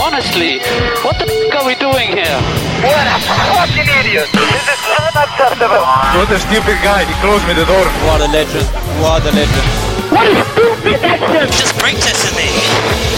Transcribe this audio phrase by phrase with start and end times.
[0.00, 0.64] Honestly,
[1.04, 2.40] what the f are we doing here?
[2.80, 4.32] What a fucking idiot!
[4.32, 5.84] This is unacceptable!
[6.16, 7.84] What a stupid guy, he closed me the door.
[8.08, 8.64] What a legend,
[9.04, 9.68] what a legend.
[10.08, 11.52] What a stupid action!
[11.52, 12.48] Just break this in me.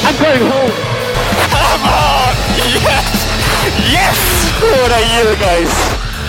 [0.03, 0.75] I'm going home.
[1.55, 2.35] Come on!
[2.59, 3.07] Yes!
[3.87, 4.19] Yes!
[4.59, 5.71] What a year, guys!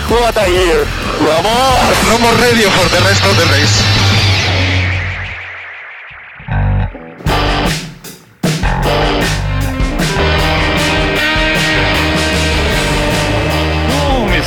[0.06, 0.86] What a year!
[1.18, 1.98] Vamos!
[2.14, 3.93] No more radio for the rest of the race.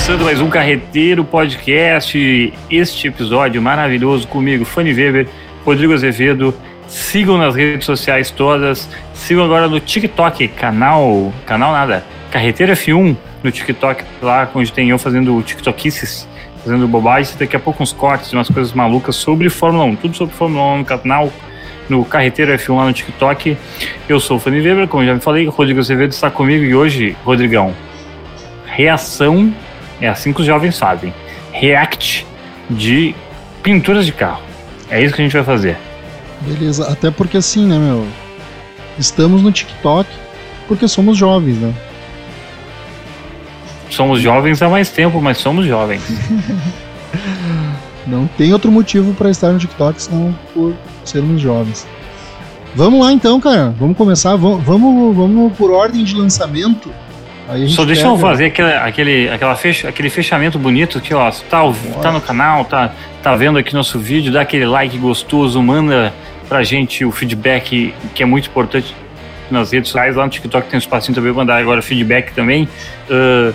[0.07, 5.27] Começando mais um Carreteiro Podcast, este episódio maravilhoso comigo, Fanny Weber,
[5.65, 6.53] Rodrigo Azevedo.
[6.87, 13.51] Sigam nas redes sociais todas, sigam agora no TikTok, canal, canal nada, Carreteiro F1 no
[13.51, 16.25] TikTok, lá onde tem eu fazendo TikTokices,
[16.63, 20.33] fazendo bobagem, daqui a pouco uns cortes, umas coisas malucas sobre Fórmula 1, tudo sobre
[20.33, 21.33] Fórmula 1 no canal,
[21.89, 23.57] no Carreteiro F1 lá no TikTok.
[24.07, 27.13] Eu sou o Fanny Weber, como já me falei, Rodrigo Azevedo está comigo e hoje,
[27.25, 27.75] Rodrigão,
[28.65, 29.53] reação
[29.99, 31.13] é assim que os jovens fazem.
[31.51, 32.25] React
[32.69, 33.15] de
[33.63, 34.41] pinturas de carro.
[34.89, 35.77] É isso que a gente vai fazer.
[36.41, 38.07] Beleza, até porque assim, né, meu?
[38.97, 40.09] Estamos no TikTok
[40.67, 41.73] porque somos jovens, né?
[43.89, 46.01] Somos jovens há mais tempo, mas somos jovens.
[48.05, 51.85] Não tem outro motivo para estar no TikTok senão por sermos jovens.
[52.75, 53.73] Vamos lá então, cara.
[53.77, 54.35] Vamos começar.
[54.35, 56.91] Vamos, vamos, vamos por ordem de lançamento.
[57.47, 61.31] A Só deixa pega- eu fazer aquele, aquele, aquela fecha, aquele fechamento bonito aqui, ó.
[61.49, 61.61] Tá,
[62.01, 62.91] tá no canal, tá,
[63.23, 66.13] tá vendo aqui nosso vídeo, dá aquele like gostoso, manda
[66.49, 68.93] pra gente o feedback que é muito importante
[69.49, 70.15] nas redes sociais.
[70.15, 72.67] Lá no TikTok tem um espacinho também pra mandar agora feedback também.
[73.09, 73.53] Ah,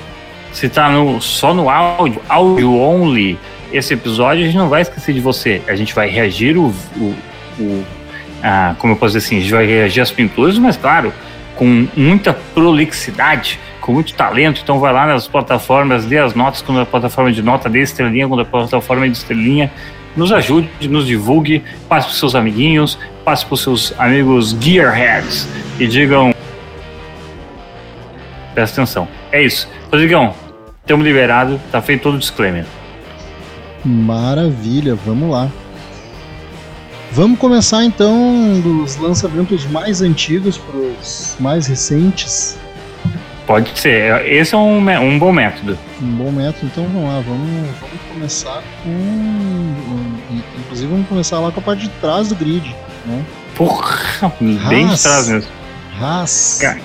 [0.53, 3.39] se tá no, só no áudio, áudio only,
[3.73, 5.61] esse episódio a gente não vai esquecer de você.
[5.69, 6.75] A gente vai reagir o.
[6.97, 7.15] o,
[7.59, 7.85] o
[8.43, 11.13] ah, como eu posso dizer assim, a gente vai reagir às pinturas, mas claro,
[11.57, 14.63] com muita prolixidade, com muito talento.
[14.63, 18.27] Então vai lá nas plataformas, dê as notas quando a plataforma de nota, dê estrelinha
[18.27, 19.71] quando a plataforma de estrelinha.
[20.17, 25.49] Nos ajude, nos divulgue, passe para seus amiguinhos, passe para os seus amigos gearheads
[25.79, 26.35] e digam.
[28.55, 29.09] Presta atenção.
[29.31, 29.69] É isso.
[29.91, 30.35] Rodrigão,
[30.81, 32.65] estamos liberados, tá feito todo o disclaimer.
[33.85, 35.51] Maravilha, vamos lá.
[37.11, 42.59] Vamos começar então dos lançamentos mais antigos para os mais recentes.
[43.47, 44.25] Pode ser.
[44.27, 45.79] Esse é um, um bom método.
[46.01, 49.75] Um bom método, então vamos lá, vamos, vamos começar com.
[50.61, 52.75] Inclusive vamos começar lá com a parte de trás do grid.
[53.07, 53.25] Né?
[53.55, 55.03] Porra, bem de Haas.
[55.03, 55.51] trás mesmo.
[56.01, 56.59] Haas.
[56.61, 56.81] Cara.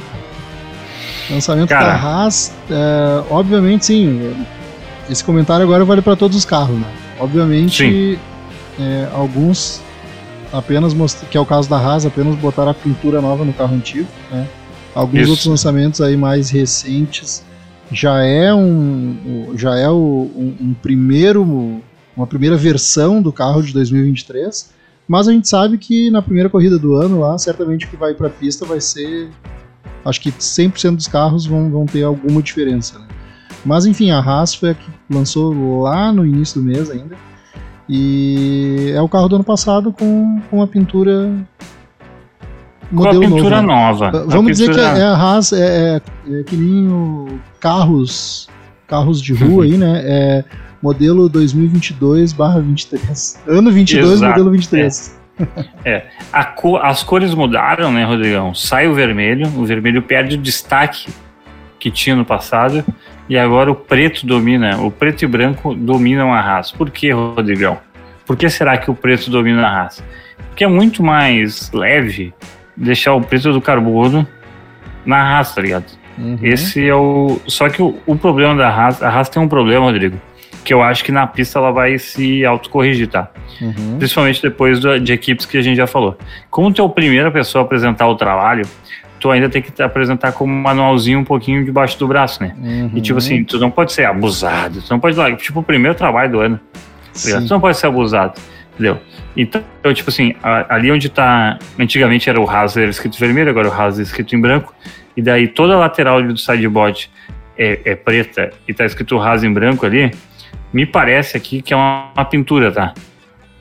[1.29, 1.85] Lançamento Cara.
[1.85, 4.35] da Haas, é, obviamente sim.
[5.09, 6.87] Esse comentário agora vale para todos os carros, né?
[7.19, 8.19] Obviamente,
[8.79, 9.81] é, alguns
[10.51, 10.93] apenas
[11.29, 14.47] que é o caso da Haas, apenas botaram a pintura nova no carro antigo, né?
[14.97, 15.29] Alguns Isso.
[15.29, 17.45] outros lançamentos aí mais recentes
[17.91, 21.43] já é um já é um, um primeiro
[22.15, 24.71] uma primeira versão do carro de 2023,
[25.07, 28.15] mas a gente sabe que na primeira corrida do ano lá, certamente o que vai
[28.15, 29.29] para a pista vai ser
[30.03, 33.05] acho que 100% dos carros vão, vão ter alguma diferença, né?
[33.63, 37.15] Mas enfim, a Haas foi a que lançou lá no início do mês ainda.
[37.87, 41.31] E é o carro do ano passado com, com a pintura
[42.93, 43.73] Com a modelo pintura novo.
[44.01, 44.17] nova.
[44.17, 47.39] Uh, A Vamos dizer que pintura- é a Haas é, é, é que nem o
[47.59, 48.47] carros,
[48.87, 50.01] carros de rua aí, né?
[50.05, 50.43] É
[50.81, 53.37] modelo 2022/23.
[53.47, 55.17] Ano 22, Exato, modelo 23.
[56.33, 58.53] A co- as cores mudaram, né, Rodrigão?
[58.55, 61.07] Sai o vermelho, o vermelho perde o destaque
[61.79, 62.83] que tinha no passado
[63.29, 66.73] e agora o preto domina, o preto e branco dominam a raça.
[66.75, 67.77] Por que, Rodrigão?
[68.25, 70.03] Por que será que o preto domina a raça?
[70.49, 72.33] Porque é muito mais leve
[72.77, 74.25] deixar o preto do carbono
[75.05, 75.85] na raça, tá ligado?
[76.17, 76.37] Uhum.
[76.41, 77.39] Esse é o.
[77.47, 80.17] Só que o, o problema da Haas, a Haas tem um problema, Rodrigo,
[80.63, 83.29] que eu acho que na pista ela vai se autocorrigir, tá?
[83.61, 83.97] Uhum.
[83.97, 86.17] Principalmente depois do- de equipes que a gente já falou.
[86.49, 88.65] Como tu é a primeira pessoa a apresentar o trabalho,
[89.19, 92.55] tu ainda tem que te apresentar como um manualzinho um pouquinho debaixo do braço, né?
[92.59, 92.91] Uhum.
[92.95, 95.95] E tipo assim, tu não pode ser abusado, tu não pode lá, tipo o primeiro
[95.95, 96.59] trabalho do ano,
[97.13, 98.33] tá tu não pode ser abusado,
[98.77, 98.99] entendeu?
[99.35, 99.63] Então,
[99.93, 100.35] tipo assim,
[100.69, 104.35] ali onde tá, antigamente era o Haas era escrito vermelho, agora o Haas é escrito
[104.35, 104.73] em branco,
[105.15, 107.09] e daí toda a lateral do sideboard
[107.57, 110.11] é, é preta e tá escrito Haas em branco ali,
[110.71, 112.93] me parece aqui que é uma, uma pintura, tá?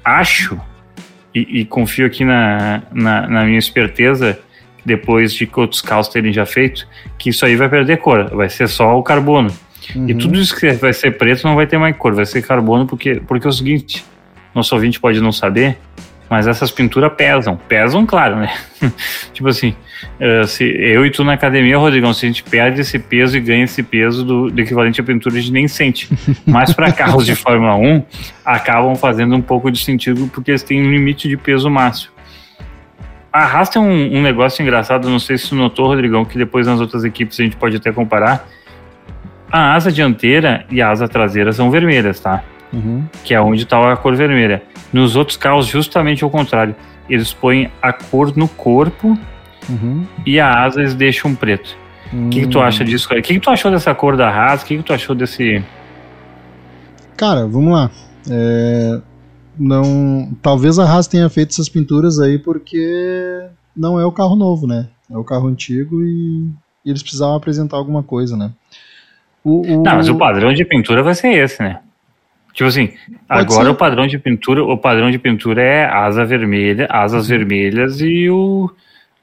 [0.05, 0.61] Acho,
[1.35, 4.39] e, e confio aqui na, na, na minha esperteza,
[4.85, 6.87] depois de que outros carros terem já feito,
[7.19, 9.51] que isso aí vai perder cor, vai ser só o carbono.
[9.95, 10.19] E Uhum.
[10.19, 13.21] tudo isso que vai ser preto não vai ter mais cor, vai ser carbono, porque,
[13.27, 14.05] porque é o seguinte,
[14.57, 15.79] nosso ouvinte pode não saber,
[16.29, 17.57] Mas essas pinturas pesam.
[17.69, 18.53] Pesam, claro, né?
[19.33, 19.77] tipo assim,
[20.21, 23.41] uh, se eu e tu na academia, Rodrigão, se a gente perde esse peso e
[23.41, 26.11] ganha esse peso do, do equivalente à pintura, a gente nem sente.
[26.45, 28.03] Mas para carros de Fórmula 1,
[28.45, 32.13] acabam fazendo um pouco de sentido porque eles têm um limite de peso máximo.
[33.33, 36.67] A Haas tem um, um negócio engraçado, não sei se tu notou, Rodrigão, que depois
[36.67, 38.49] nas outras equipes a gente pode até comparar.
[39.53, 42.43] A asa dianteira e a asa traseira são vermelhas, tá?
[42.73, 43.05] Uhum.
[43.25, 44.63] que é onde está a cor vermelha.
[44.93, 46.75] Nos outros carros, justamente ao contrário.
[47.09, 49.17] Eles põem a cor no corpo
[49.69, 50.05] Uhum.
[50.25, 51.77] e a asa eles deixam preto.
[52.13, 53.09] O que, que tu acha disso?
[53.09, 53.21] cara?
[53.21, 54.63] O que, que tu achou dessa cor da Haas?
[54.63, 55.63] O que, que tu achou desse.
[57.17, 57.91] Cara, vamos lá.
[58.31, 59.01] É,
[59.59, 63.47] não, talvez a Haas tenha feito essas pinturas aí porque
[63.77, 64.89] não é o carro novo, né?
[65.11, 66.49] É o carro antigo e,
[66.85, 68.51] e eles precisavam apresentar alguma coisa, né?
[69.43, 71.81] O, o- Não, mas o padrão de pintura vai ser esse, né?
[72.57, 72.89] Tipo assim,
[73.29, 73.71] agora ser.
[73.71, 77.37] o padrão de pintura, o padrão de pintura é asa vermelha, asas Uhum.
[77.37, 78.71] vermelhas e o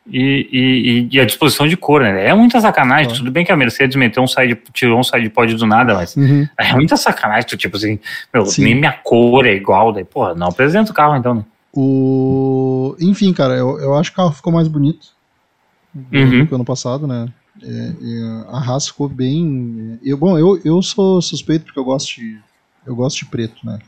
[0.05, 2.27] e, e- e a disposição de cor, né?
[2.27, 3.05] É muita sacanagem.
[3.05, 3.19] Claro.
[3.19, 6.15] Tudo bem que a Mercedes meteu um side, tirou um side pod do nada, mas
[6.15, 6.45] Uhum.
[6.59, 7.47] é muita sacanagem.
[7.49, 7.97] Tu, tipo assim,
[8.33, 8.65] meu, Sim.
[8.65, 9.91] nem minha cor é igual.
[9.93, 11.43] Daí, porra, não apresenta o carro então, né?
[11.73, 12.95] O...
[12.99, 15.07] Enfim, cara, eu, eu acho que o carro ficou mais bonito
[15.95, 16.39] Uhum.
[16.39, 17.27] do que o ano passado, né?
[17.63, 19.97] É, é, a Haas ficou bem.
[20.03, 22.37] Eu, bom, eu, eu sou suspeito porque eu gosto de.
[22.85, 23.79] Eu gosto de preto, né?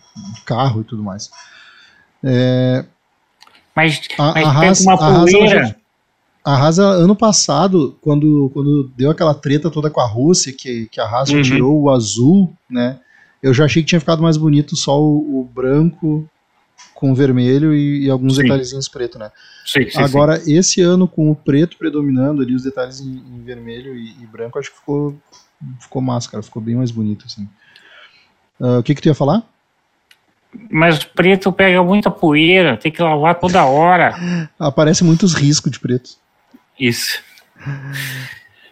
[0.46, 1.30] Carro e tudo mais.
[2.24, 2.86] É,
[3.76, 5.76] Mas, A- mas a Haas- uma a Haas, ela poeira.
[6.46, 11.00] a Haas, ano passado, quando, quando deu aquela treta toda com a Rússia, que, que
[11.02, 11.42] a Haas Uhum.
[11.42, 13.00] tirou o azul, né?
[13.44, 16.28] Eu já achei que tinha ficado mais bonito só o, o branco
[16.94, 18.44] com o vermelho e, e alguns Sim.
[18.44, 19.30] detalhezinhos preto, né?
[19.66, 23.94] Sim, sim, Agora, esse ano com o preto predominando ali, os detalhes em, em vermelho
[23.96, 25.16] e, e branco, acho que ficou,
[25.80, 26.42] ficou massa, cara.
[26.42, 27.48] Ficou bem mais bonito, assim.
[28.62, 29.44] Ah, o que que tu ia falar?
[30.72, 34.16] Mas preto pega muita poeira, tem que lavar toda hora.
[34.60, 36.12] Aparece muitos riscos de preto.
[36.80, 37.22] Isso.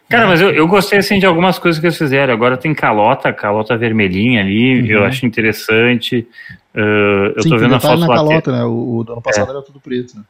[0.10, 2.34] Cara, mas eu, eu gostei assim de algumas coisas que eles fizeram.
[2.34, 4.86] Agora tem calota, calota vermelhinha ali, Uhum.
[4.88, 6.28] eu acho interessante.
[6.76, 8.28] Uh, eu Sim, tô vendo a foto na lateral.
[8.28, 8.64] calota, né?
[8.64, 10.24] O, o do ano passado era tudo preto, né?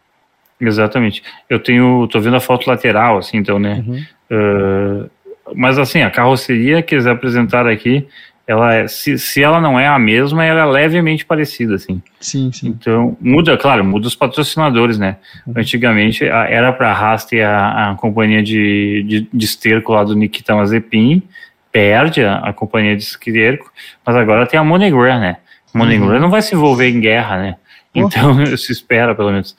[0.61, 1.21] Exatamente.
[1.49, 3.83] Eu tenho, tô vendo a foto lateral, assim, então, né?
[3.85, 4.05] Uhum.
[4.31, 5.09] Uh,
[5.55, 8.07] mas assim, a carroceria que eles apresentaram aqui,
[8.45, 12.01] ela é, se, se ela não é a mesma, ela é levemente parecida, assim.
[12.19, 12.67] Sim, sim.
[12.67, 15.17] Então, muda, claro, muda os patrocinadores, né?
[15.47, 15.53] Uhum.
[15.57, 20.13] Antigamente a- era para a ter a, a companhia de, de, de esterco lá do
[20.15, 21.23] Nikita Mazepin,
[21.71, 23.71] perde a, a companhia de esterco,
[24.05, 25.37] mas agora tem a Monegram, né?
[25.73, 26.19] Monegram Uhum.
[26.19, 27.55] não vai se envolver em guerra, né?
[27.95, 29.55] Então, se espera, pelo menos.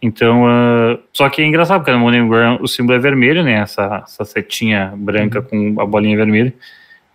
[0.00, 3.54] Então, ah, só que é engraçado, porque a Monegram, o símbolo é vermelho, né?
[3.54, 6.54] Essa, essa setinha branca com a bolinha vermelha.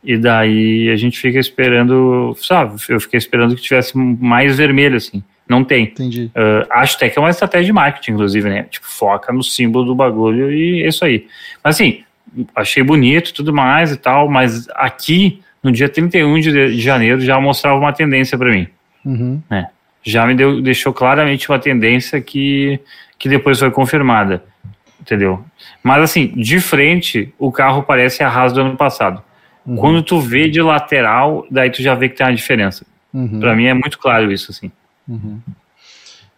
[0.03, 2.75] E daí a gente fica esperando, sabe?
[2.89, 5.23] Eu fiquei esperando que tivesse mais vermelho, assim.
[5.47, 5.85] Não tem.
[5.85, 6.31] Entendi.
[6.35, 8.63] Uh, acho até que é uma estratégia de marketing, inclusive, né?
[8.63, 11.27] Tipo, foca no símbolo do bagulho e é isso aí.
[11.63, 12.03] Mas assim,
[12.55, 17.39] achei bonito tudo mais e tal, mas aqui, no dia 31 de, de janeiro, já
[17.39, 18.67] mostrava uma tendência para mim.
[19.05, 19.41] Uhum.
[20.03, 22.79] Já me deu, deixou claramente uma tendência que,
[23.17, 24.44] que depois foi confirmada.
[25.00, 25.44] Entendeu?
[25.83, 29.21] Mas assim, de frente, o carro parece a Haas do ano passado.
[29.65, 29.75] Uhum.
[29.77, 32.86] Quando tu vê de lateral, daí tu já vê que tem uma diferença.
[33.13, 33.39] Uhum.
[33.39, 34.71] Para mim é muito claro isso, assim.
[35.07, 35.39] Uhum.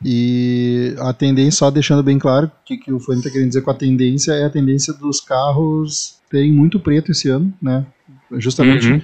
[0.04, 3.62] E a tendência, só deixando bem claro, o que, que o Fanny está querendo dizer
[3.62, 7.86] com a tendência, é a tendência dos carros terem muito preto esse ano, né?
[8.34, 9.02] Justamente, Uhum.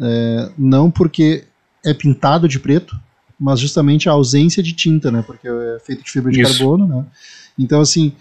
[0.00, 1.44] é, não porque
[1.84, 2.98] é pintado de preto,
[3.38, 5.22] mas justamente a ausência de tinta, né?
[5.26, 6.58] Porque é feito de fibra de Isso.
[6.58, 7.04] carbono, né?
[7.58, 8.12] Então, assim,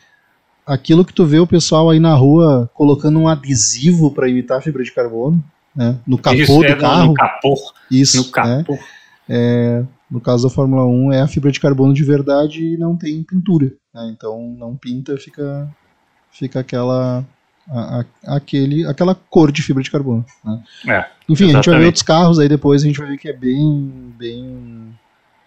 [0.66, 4.62] aquilo que tu vê o pessoal aí na rua colocando um adesivo para imitar a
[4.62, 5.44] fibra de carbono,
[5.75, 5.98] né?
[6.06, 7.56] No capô Isso é do no- carro, No capô.
[7.92, 8.63] isso, No né?
[8.63, 8.80] capô.
[9.28, 12.96] É, no caso da Fórmula 1 é a fibra de carbono de verdade e não
[12.96, 13.72] tem pintura.
[13.94, 14.12] né?
[14.16, 15.68] Então não pinta, fica,
[16.32, 17.24] fica aquela,
[17.70, 20.25] a- a- aquele, aquela cor de fibra de carbono.
[20.44, 20.63] né?
[20.88, 21.86] É, Enfim, a gente vai ver exatamente.
[21.88, 24.89] outros carros aí depois, a gente vai ver que é bem, bem,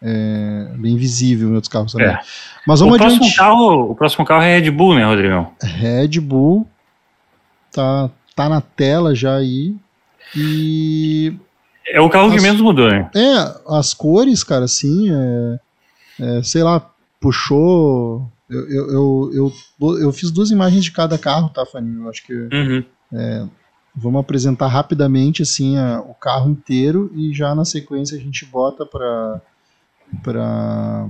[0.03, 2.09] é, bem visível em outros carros também.
[2.09, 2.21] É.
[2.67, 3.37] Mas O vamos próximo, adiante.
[3.37, 5.53] carro, o próximo carro é Red Bull, né, Rodrigão?
[5.63, 6.67] Red Bull
[7.73, 9.75] tá, tá na tela já aí.
[10.35, 11.35] E
[11.87, 12.47] É o carro que Nossa.
[12.47, 13.11] menos mudou, né?
[13.15, 15.59] É, as cores, cara, assim, é,
[16.39, 16.89] é, sei lá,
[17.21, 18.31] puxou.
[18.49, 21.95] Eu, eu, eu, eu, eu fiz duas imagens de cada carro, tá, Fanny?
[22.03, 22.85] Eu acho que Uhum.
[23.95, 28.85] vamos apresentar rapidamente, assim, a- o carro inteiro e já na sequência a gente bota
[28.87, 29.41] pra,
[30.23, 31.09] pra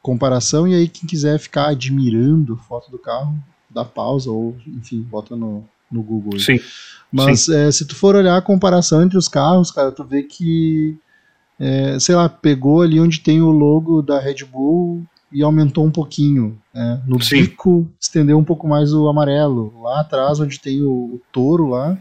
[0.00, 0.66] comparação.
[0.66, 3.36] E aí, quem quiser ficar admirando foto do carro,
[3.70, 6.38] dá pausa ou, enfim, bota no, no Google.
[6.38, 6.58] Sim.
[7.10, 10.96] Mas é, se tu for olhar a comparação entre os carros, cara, tu vê que,
[11.58, 15.90] é, sei lá, pegou ali onde tem o logo da Red Bull, e aumentou um
[15.90, 16.58] pouquinho.
[16.72, 17.00] né?
[17.06, 17.42] No Sim.
[17.42, 19.72] bico estendeu um pouco mais o amarelo.
[19.82, 21.98] Lá atrás, onde tem o, o touro lá,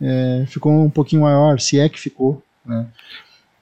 [0.00, 2.42] é, ficou um pouquinho maior, se é que ficou.
[2.64, 2.86] Né?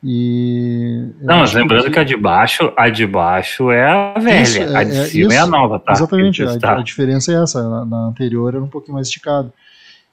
[0.05, 4.59] E Não, mas lembrando que a de baixo, a de baixo é a velha, Isso,
[4.59, 5.51] é- a de é cima é a isso.
[5.51, 5.93] nova, tá?
[5.93, 6.79] Exatamente, Isso, a, tá.
[6.79, 7.69] a diferença é essa.
[7.69, 9.53] Na, na anterior era um pouquinho mais esticado.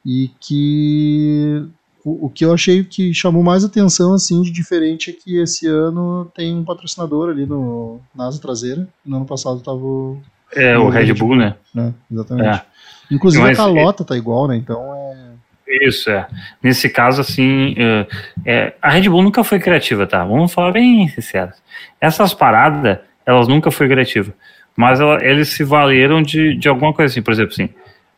[0.06, 1.66] E que
[2.06, 5.68] o, o que eu achei que chamou mais atenção assim de diferente é que esse
[5.68, 8.88] ano tem um patrocinador ali no, na asa traseira.
[9.06, 10.20] No ano passado estava o.
[10.56, 11.56] É o Red Bull, né?
[11.74, 12.48] Né, exatamente.
[12.58, 12.62] É.
[13.12, 14.56] Inclusive Mas- a calota tá igual, né?
[14.56, 14.99] Então é.
[15.70, 16.26] Isso, é.
[16.64, 18.08] Nesse caso, assim, é,
[18.46, 20.24] é, a Red Bull nunca foi criativa, tá?
[20.24, 21.52] Vamos falar bem sincero.
[22.02, 24.34] Essas paradas, elas nunca foi criativa.
[24.76, 27.70] Mas ela- eles se valeram de, de alguma coisa assim, por exemplo, assim,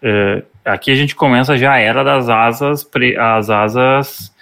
[0.02, 4.34] é, aqui a gente começa já a era das asas, pre- as asas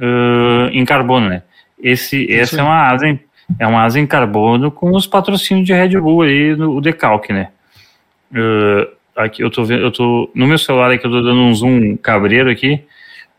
[0.00, 1.42] é, em carbono, né?
[1.80, 3.20] Esse, essa é uma asa em,
[3.60, 7.32] é uma asa em carbono com os patrocínios de Red Bull aí, no, o decalque,
[7.32, 7.48] né?
[8.34, 11.54] É, aqui eu tô vendo, eu tô no meu celular aqui eu tô dando um
[11.54, 12.84] zoom cabreiro aqui.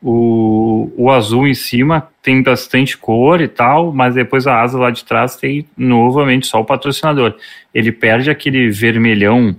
[0.01, 4.91] O, o azul em cima tem bastante cor e tal, mas depois a asa lá
[4.91, 7.35] de trás tem novamente só o patrocinador.
[7.73, 9.55] Ele perde aquele vermelhão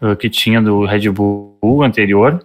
[0.00, 2.42] uh, que tinha do Red Bull anterior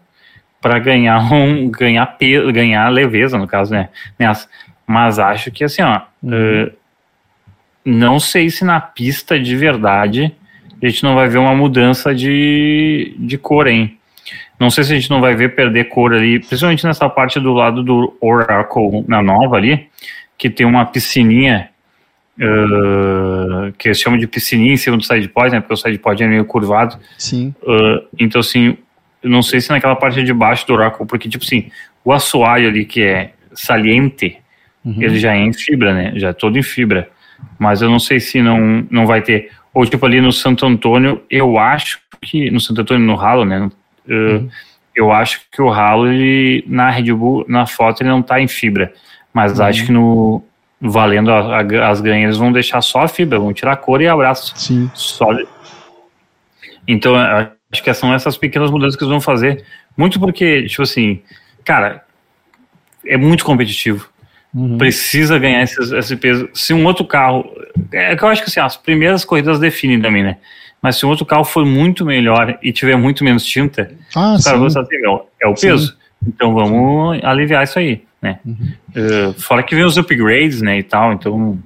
[0.61, 3.89] para ganhar um ganhar peso, ganhar leveza no caso, né?
[4.19, 4.47] Nessa.
[4.85, 6.71] Mas acho que assim, ó, uh,
[7.85, 10.35] não sei se na pista de verdade
[10.81, 13.97] a gente não vai ver uma mudança de, de cor, hein?
[14.59, 17.53] Não sei se a gente não vai ver perder cor ali, principalmente nessa parte do
[17.53, 19.87] lado do Oracle, na nova ali,
[20.37, 21.69] que tem uma piscininha,
[22.37, 25.59] uh, que eles chamam de piscininha em cima do sidepod, né?
[25.61, 26.97] Porque o sidepod é meio curvado.
[27.17, 27.53] Sim.
[27.63, 28.77] Uh, então, assim,
[29.23, 31.71] eu não sei se naquela parte de baixo do Oracle, porque, tipo assim,
[32.03, 34.37] o assoalho ali que é saliente,
[34.85, 36.13] ele já é em fibra, né?
[36.15, 37.09] Já é todo em fibra.
[37.59, 39.51] Mas eu não sei se não, não vai ter.
[39.73, 42.49] Ou, tipo, ali no Santo Antônio, eu acho que.
[42.51, 43.69] No Santo Antônio, no ralo, né?
[44.07, 44.49] Uh,
[44.93, 48.47] Eu acho que o ralo, ele, na Red Bull, na foto, ele não tá em
[48.47, 48.91] fibra.
[49.33, 50.43] Mas acho que no.
[50.81, 54.01] Valendo a- a- as ganhas, eles vão deixar só a fibra, vão tirar a cor
[54.01, 54.89] e abraço Sim.
[54.93, 55.47] sólido.
[56.87, 59.63] Então, eu acho que são essas pequenas mudanças que eles vão fazer.
[59.95, 61.21] Muito porque, tipo assim,
[61.63, 62.03] cara,
[63.05, 64.09] é muito competitivo.
[64.53, 64.77] Uhum.
[64.77, 66.49] Precisa ganhar esses- esse peso.
[66.53, 67.45] Se um outro carro.
[67.91, 70.37] É que eu acho que assim, as primeiras corridas definem também, né?
[70.81, 74.51] Mas se um outro carro for muito melhor e tiver muito menos tinta, Ah, sim.
[74.59, 74.95] pensar assim,
[75.41, 75.67] é o Sim.
[75.67, 75.95] peso.
[76.27, 78.39] Então vamos aliviar isso aí, né?
[78.45, 78.73] Uhum.
[78.95, 81.57] Eh, fora que vem os upgrades, né, e tal, então...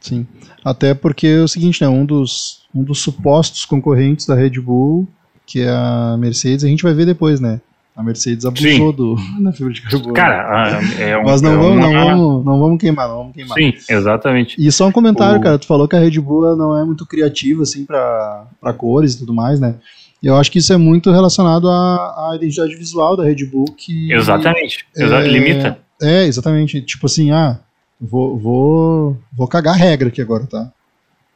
[0.00, 0.26] Sim.
[0.64, 1.88] Até porque é o seguinte, né?
[1.88, 5.06] Um dos, um dos supostos concorrentes da Red Bull,
[5.46, 7.60] que é a Mercedes, a gente vai ver depois, né?
[8.00, 10.14] A Mercedes abusou do, da fibra de carbono.
[10.14, 11.24] Cara, ah, é um...
[11.24, 13.58] Mas não, é vamos, não, uma- vamos, não vamos queimar, não vamos queimar.
[13.58, 14.56] Sim, exatamente.
[14.58, 17.04] E só um comentário, O- cara, tu falou que a Red Bull não é muito
[17.04, 19.74] criativa, assim, pra, pra cores e tudo mais, né?
[20.22, 24.12] Eu acho que isso é muito relacionado à, à identidade visual da Red Bull, que...
[24.12, 24.84] Exatamente.
[24.96, 25.78] Exa- É, Limita.
[26.00, 26.80] É, exatamente.
[26.80, 27.58] Tipo assim, ah,
[28.00, 30.70] vou, vou, vou cagar a regra aqui agora, tá?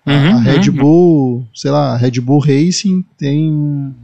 [0.07, 0.77] Uhum, a Red uhum.
[0.77, 3.95] Bull, sei lá, a Red Bull Racing tem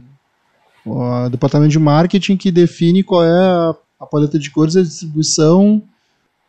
[0.85, 4.83] o departamento de marketing que define qual é a, a paleta de cores e a
[4.83, 5.81] distribuição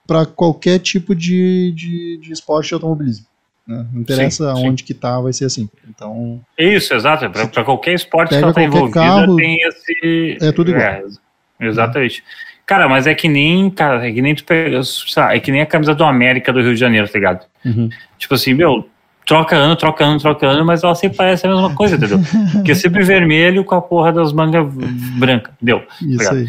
[0.06, 3.26] para qualquer tipo de, de, de esporte de automobilismo.
[3.66, 3.86] né?
[3.92, 4.68] Não interessa Sim, sim.
[4.68, 5.68] onde que tá, vai ser assim.
[5.88, 7.30] Então, Isso, exato.
[7.30, 10.38] Para qualquer esporte que ela tá qualquer envolvida, carro, tem esse.
[10.40, 10.84] é tudo igual.
[10.84, 11.04] É,
[11.60, 12.24] exatamente.
[12.64, 14.80] Cara, mas é que nem, cara, é que nem tu pega,
[15.30, 17.44] é que nem a camisa do América do Rio de Janeiro, tá ligado?
[17.64, 17.90] Uhum.
[18.18, 18.88] Tipo assim, meu,
[19.32, 22.20] troca ano, troca ano, troca ano, mas ela sempre parece a mesma coisa, entendeu?
[22.52, 24.66] Porque é sempre vermelho com a porra das mangas
[25.18, 25.82] brancas, entendeu?
[26.02, 26.36] isso Obrigado.
[26.36, 26.46] aí.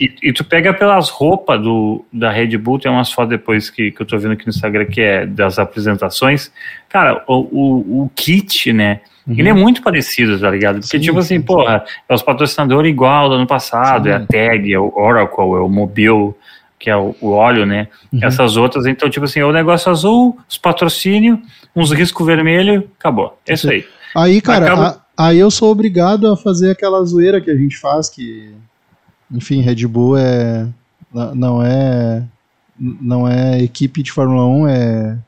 [0.00, 3.92] E, e tu pega pelas roupas do, da Red Bull, tem umas fotos depois que,
[3.92, 6.50] que eu tô vendo aqui no Instagram, que é das apresentações.
[6.88, 9.00] Cara, o, o, o kit, né?
[9.28, 10.80] Ele é muito parecido, tá ligado?
[10.80, 11.02] Porque, Uhum.
[11.02, 14.10] Sim, tipo assim, sim, porra, é os patrocinadores igual do ano passado, Sim.
[14.10, 16.36] é a Tag, é o Oracle, é o Mobil,
[16.86, 17.88] que é o, o óleo, né?
[18.12, 18.20] Uhum.
[18.22, 21.36] Essas outras, então, tipo assim, é o negócio azul, os patrocínios,
[21.74, 23.36] uns riscos vermelho, acabou.
[23.44, 23.84] É isso aí.
[24.16, 27.76] Aí, cara, Acaba- a- aí eu sou obrigado a fazer aquela zoeira que a gente
[27.76, 28.54] faz, que,
[29.32, 30.68] enfim, Red Bull é.
[31.34, 32.22] Não é.
[32.78, 35.18] Não é equipe de Fórmula 1, é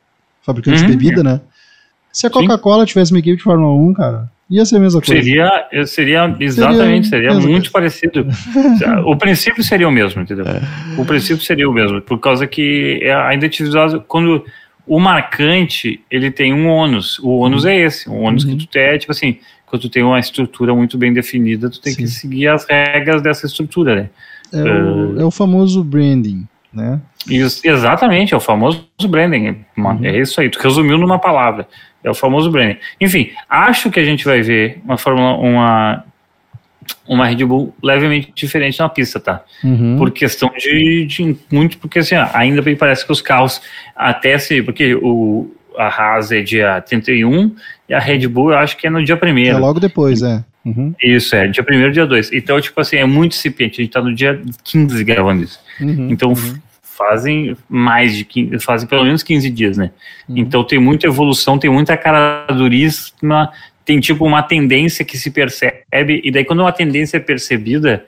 [0.43, 0.87] fabricante Uhum.
[0.91, 1.41] de bebida, né?
[2.13, 2.31] Se a.
[2.31, 5.23] Coca-Cola tivesse uma equipe de Fórmula 1, cara, ia ser a mesma coisa.
[5.23, 7.91] Seria, seria exatamente, seria, mesma muito coisa.
[7.91, 8.27] parecido.
[9.05, 10.45] o princípio seria o mesmo, entendeu?
[10.97, 14.45] O princípio seria o mesmo, por causa que é a identidade, quando
[14.87, 18.57] o marcante, ele tem um ônus, o ônus é esse, o ônus Uhum.
[18.57, 19.37] que tu tem, tipo assim,
[19.67, 22.21] quando tu tem uma estrutura muito bem definida, tu tem que Sim.
[22.21, 24.11] seguir as regras dessa estrutura, né?
[24.51, 26.99] É o, é o famoso branding, né?
[27.29, 29.65] Isso, exatamente, é o famoso branding.
[29.77, 31.69] Mano, É isso aí, tu resumiu numa palavra.
[32.03, 32.79] É o famoso branding.
[33.01, 36.05] Enfim, acho que a gente vai ver uma Fórmula uma
[37.07, 39.43] uma Red Bull levemente diferente na pista, tá?
[39.63, 39.97] Uhum.
[39.99, 43.61] Por questão de, de muito porque assim, ainda bem parece que os carros
[43.95, 47.55] até se porque o a Haas é dia 31
[47.89, 49.59] e a Red Bull eu acho que é no dia É primeiro.
[49.59, 50.43] logo depois, é.
[50.65, 50.93] Uhum.
[51.03, 52.33] Isso, é, dia primeiro dia 2.
[52.33, 53.81] Então, tipo assim, é muito incipiente.
[53.81, 55.59] A gente tá no dia 15 gravando isso.
[55.81, 56.09] Uhum.
[56.11, 56.61] Então, f-
[56.99, 59.93] fazem mais de 15, fazem pelo menos 15 dias, né?
[60.29, 60.39] Uhum.
[60.39, 63.53] Então, tem muita evolução, tem muita caradurisma,
[63.85, 68.05] tem tipo uma tendência que se percebe, e daí quando uma tendência é percebida,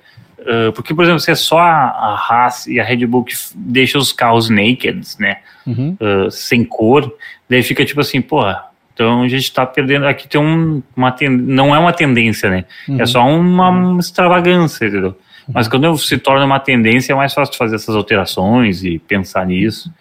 [0.46, 3.34] ah, porque, por exemplo, se é só a, a Haas e a Red Bull que
[3.54, 5.38] deixa os carros naked, né?
[5.66, 5.96] Uhum.
[6.00, 7.14] uh, sem cor,
[7.48, 11.74] daí fica tipo assim, porra, então a gente tá perdendo, aqui tem um, uma não
[11.74, 12.64] é uma tendência, né?
[12.88, 13.00] Uhum.
[13.00, 15.16] É só uma extravagância, entendeu?
[15.52, 19.92] Mas quando se torna uma tendência, é mais fácil fazer essas alterações e pensar nisso.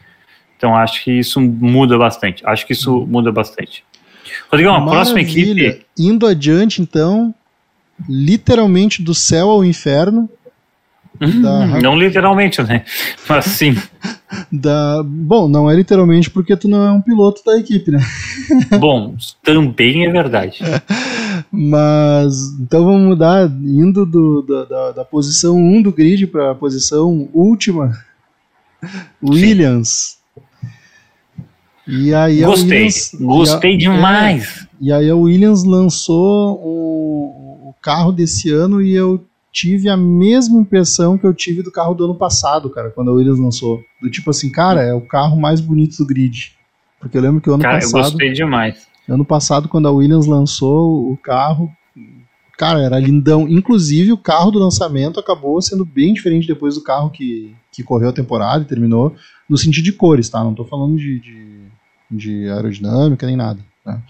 [0.57, 2.45] Então acho que isso muda bastante.
[2.45, 3.83] Acho que isso muda bastante.
[4.51, 5.85] Rodrigão, a próxima equipe.
[5.97, 7.33] Indo adiante, então,
[8.07, 10.29] literalmente do céu ao inferno.
[11.19, 11.25] Da-
[11.65, 12.83] Hum, não literalmente, né?
[13.27, 13.75] Mas sim.
[14.51, 15.01] Da...
[15.03, 17.99] Bom, não é literalmente porque tu não é um piloto da equipe, né?
[18.79, 20.59] Bom, também é verdade.
[21.51, 26.55] Mas então vamos mudar, indo do, da, da, da posição 1 do grid para a
[26.55, 27.91] posição última.
[29.21, 30.17] Williams.
[31.87, 32.77] E aí Gostei.
[32.77, 34.61] Williams, Gostei e a- demais.
[34.63, 39.97] é, e aí a Williams lançou o, o carro desse ano e eu tive a
[39.97, 43.81] mesma impressão que eu tive do carro do ano passado, cara, quando a Williams lançou.
[44.01, 46.53] Do tipo assim, cara, é o carro mais bonito do grid.
[46.99, 48.11] Porque eu lembro que o ano Cara, eu passado.
[48.11, 48.87] gostei demais.
[49.09, 51.71] Ano passado, quando a Williams lançou o carro,
[52.57, 53.47] cara, era lindão.
[53.47, 58.09] Inclusive, o carro do lançamento acabou sendo bem diferente depois do carro que, que correu
[58.09, 59.15] a temporada e terminou,
[59.49, 60.43] no sentido de cores, tá?
[60.43, 61.61] Não tô falando de, de,
[62.11, 63.59] de aerodinâmica nem nada.
[63.83, 64.01] Tá?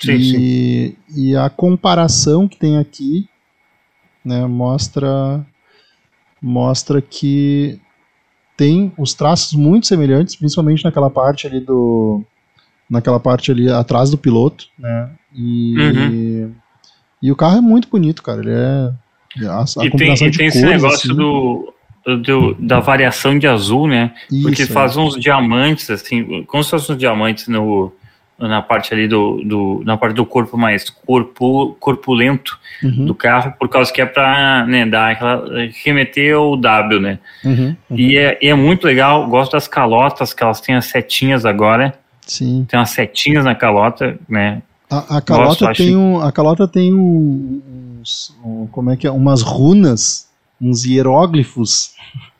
[0.00, 3.28] Sim, e, e a comparação que tem aqui
[4.24, 5.44] né, mostra,
[6.42, 7.80] mostra que
[8.56, 12.24] tem os traços muito semelhantes, principalmente naquela parte ali do
[12.88, 15.10] naquela parte ali atrás do piloto, né?
[15.34, 16.52] E, Uhum.
[17.22, 18.40] e o carro é muito bonito, cara.
[18.40, 21.74] Ele é a, a e tem, e de tem esse negócio assim, do,
[22.16, 24.12] do- da variação de azul, né?
[24.42, 24.74] Porque isso, é.
[24.74, 27.92] faz uns diamantes, assim, como se fossem uns diamantes no,
[28.38, 33.52] na parte ali do, do na parte do corpo mais corpo, corpulento Uhum, do carro,
[33.58, 35.44] por causa que é pra né, dar aquela,
[35.84, 37.18] remeter ao W, né?
[37.44, 37.98] uhum, uhum.
[37.98, 41.92] E é, e é muito legal, gosto das calotas, que elas têm as setinhas agora,
[42.28, 42.64] Sim.
[42.68, 44.62] tem umas setinhas na calota, né?
[44.90, 47.60] A, a calota acho- tem um, a calota tem um,
[48.00, 50.28] uns, um- como é que é, umas runas,
[50.60, 51.92] uns hieróglifos.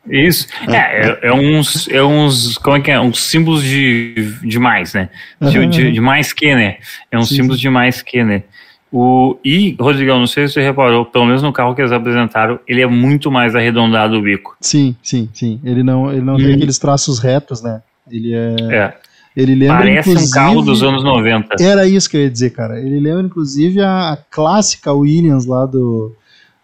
[0.09, 4.57] Isso, é, é, é uns, é uns, como é que é, uns símbolos de, de
[4.57, 5.09] mais, né?
[5.41, 6.77] De, Aham, de, de mais que, né?
[7.11, 7.61] É uns Sim, símbolos sim.
[7.63, 8.43] de mais que, né?
[8.91, 12.59] O, e, Rodrigão, não sei se você reparou, pelo menos no carro que eles apresentaram,
[12.67, 14.57] ele é muito mais arredondado o bico.
[14.61, 15.59] Sim, sim, sim.
[15.63, 16.55] Ele não, ele não tem Uhum.
[16.55, 17.83] aqueles traços retos, né?
[18.09, 18.97] Ele é, É,
[19.39, 21.55] ele lembra parece um carro dos anos 90.
[21.61, 22.79] Era isso que eu ia dizer, cara.
[22.79, 26.13] Ele lembra inclusive a, a clássica Williams lá do,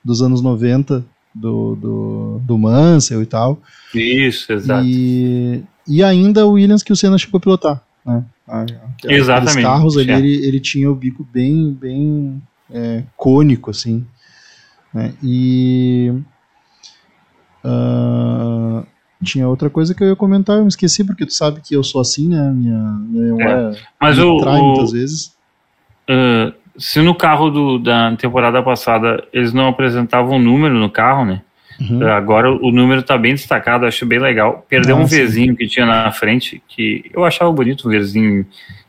[0.03, 3.59] dos anos 90, do, do, do Mansell e tal.
[3.93, 4.85] Isso, exato.
[4.85, 7.81] E, e ainda o Williams que o Senna chegou a pilotar.
[8.05, 8.23] Né?
[8.47, 8.65] A-
[9.05, 10.17] Exatamente, carros ali, é.
[10.17, 14.05] ele, ele tinha o bico bem, bem é, cônico, assim.
[14.93, 15.13] né?
[15.23, 16.13] E.
[17.63, 18.83] ah,
[19.25, 21.83] tinha outra coisa que eu ia comentar, eu me esqueci, porque tu sabe que eu
[21.83, 22.51] sou assim, né?
[22.55, 25.35] Minha, minha memória Mas o, trai o- muitas vezes.
[26.09, 31.41] ah, se no carro do, da temporada passada eles não apresentavam número no carro, né?
[31.79, 32.07] Uhum.
[32.07, 34.65] Agora o número tá bem destacado, acho bem legal.
[34.69, 35.05] Perdeu Ah, um.
[35.05, 38.45] Vzinho que tinha na frente, que eu achava bonito, um Vzinho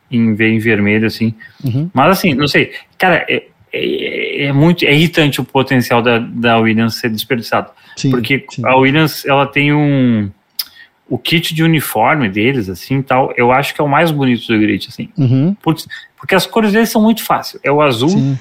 [0.09, 1.33] em V em vermelho, assim.
[1.63, 1.89] Uhum.
[1.93, 2.71] Mas assim, não sei.
[2.97, 3.25] Cara,
[3.77, 7.71] é, é, muito é irritante o potencial da, da Williams ser desperdiçado.
[7.95, 8.61] Sim, porque sim.
[8.65, 10.29] a Williams, ela tem um.
[11.09, 14.59] O kit de uniforme deles, assim tal, eu acho que é o mais bonito do
[14.59, 15.09] grid, assim.
[15.17, 15.87] Uhum, Putz,
[16.17, 17.61] porque as cores deles são muito fáceis.
[17.63, 18.37] É o azul, sim.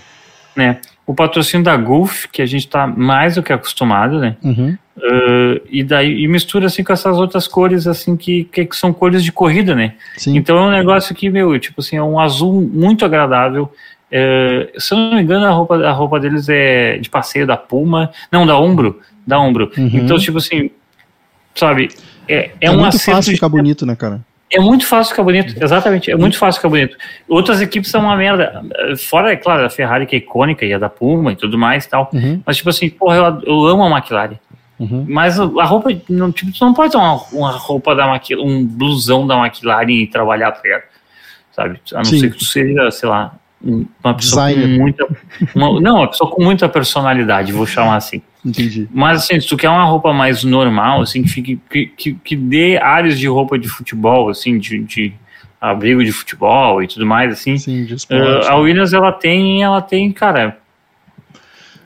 [0.56, 0.80] né?
[1.06, 4.36] O patrocínio da Gulf, que a gente tá mais do que acostumado, né?
[4.42, 8.94] Uhum, Uh, e daí e mistura assim com essas outras cores assim que, que são
[8.94, 9.92] cores de corrida, né?
[10.16, 10.34] sim.
[10.38, 13.70] Então é um negócio que meu tipo assim é um azul muito agradável.
[14.10, 17.56] É, se eu não me engano a roupa a roupa deles é de passeio da
[17.56, 19.70] Puma, não da Ombro, da Ombro.
[19.76, 19.90] Uhum.
[19.94, 20.70] Então tipo assim,
[21.54, 21.88] sabe?
[22.28, 24.20] É, é, É, um muito fácil de- ficar bonito, né, cara?
[24.48, 26.08] é muito fácil ficar bonito, exatamente.
[26.10, 26.96] É muito fácil ficar bonito.
[27.28, 28.62] Outras equipes são uma merda.
[29.08, 31.84] Fora, é claro, a Ferrari que é icônica e a da Puma e tudo mais
[31.84, 32.08] e tal.
[32.12, 34.36] Uhum, Mas, tipo assim, porra, eu, eu amo a McLaren.
[34.78, 35.04] Uhum.
[35.08, 38.64] Mas a roupa, não, tipo, tu não pode ter uma, uma roupa da McLaren, um
[38.64, 40.82] blusão da McLaren e trabalhar, tá ligado?
[41.52, 41.80] Sabe?
[41.92, 42.20] A não Sim.
[42.20, 43.34] ser que tu seja, sei lá,
[44.02, 44.76] uma pessoa Designer.
[44.76, 45.06] com muita.
[45.54, 48.22] uma- não, uma pessoa com muita personalidade, vou chamar assim.
[48.44, 48.88] Entendi.
[48.92, 52.36] Mas assim, se tu quer uma roupa mais normal, assim, que, fique, que, que, que
[52.36, 55.12] dê áreas de roupa de futebol, assim, de, de
[55.60, 59.80] abrigo de futebol e tudo mais, assim, Sim, de Uh, a Williams ela tem, ela
[59.82, 60.58] tem, cara,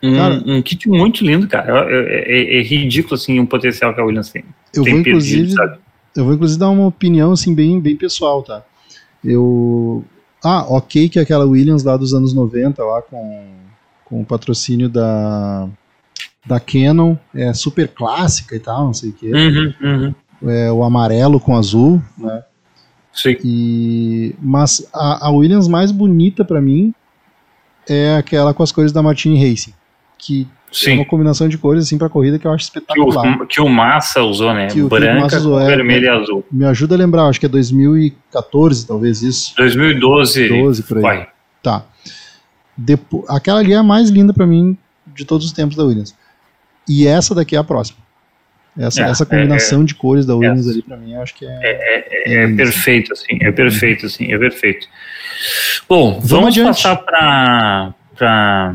[0.02, 1.86] um, Cara- um kit muito lindo, cara.
[1.90, 4.44] É, é- é ridículo assim o potencial que a Williams tem.
[4.74, 5.78] eu tem vou perdido, inclusive, sabe?
[6.16, 8.62] eu vou inclusive dar uma opinião assim bem, bem pessoal, tá?
[9.24, 10.04] Eu
[10.44, 13.60] ah, OK que aquela Williams lá dos anos 90 lá com
[14.04, 15.68] com o patrocínio da
[16.46, 19.30] da Canon é super clássica e tal, não sei o quê.
[19.32, 20.14] Uhum, uhum.
[20.50, 22.42] É o amarelo com azul, né?
[23.12, 23.36] Sim.
[23.44, 26.94] E mas a, a Williams mais bonita pra mim
[27.88, 29.74] é aquela com as cores da Martini Racing,
[30.18, 30.94] que é Sim.
[30.94, 33.42] uma combinação de cores assim para corrida que eu acho Que espetacular.
[33.42, 34.68] o, que o Massa usou, né?
[34.68, 36.08] Que que Branca, Massa usou, é, vermelho é.
[36.08, 36.44] e azul.
[36.50, 39.54] Me ajuda a lembrar, acho que é 2014, talvez isso.
[39.56, 40.48] 2012.
[40.48, 41.02] 12 por aí.
[41.02, 41.28] vai.
[41.62, 41.84] Tá.
[42.76, 44.76] Depo aquela ali é a mais linda pra mim
[45.14, 46.14] de todos os tempos da Williams.
[46.88, 47.98] E essa daqui é a próxima.
[48.78, 51.58] Essa, É, essa combinação de cores da Williams ali pra mim, eu acho que é.
[51.62, 52.56] É, é lindo.
[52.56, 54.86] perfeito, assim, é perfeito, assim, é perfeito.
[55.88, 56.66] Bom, Vamos vamos, adiante.
[56.82, 58.74] passar para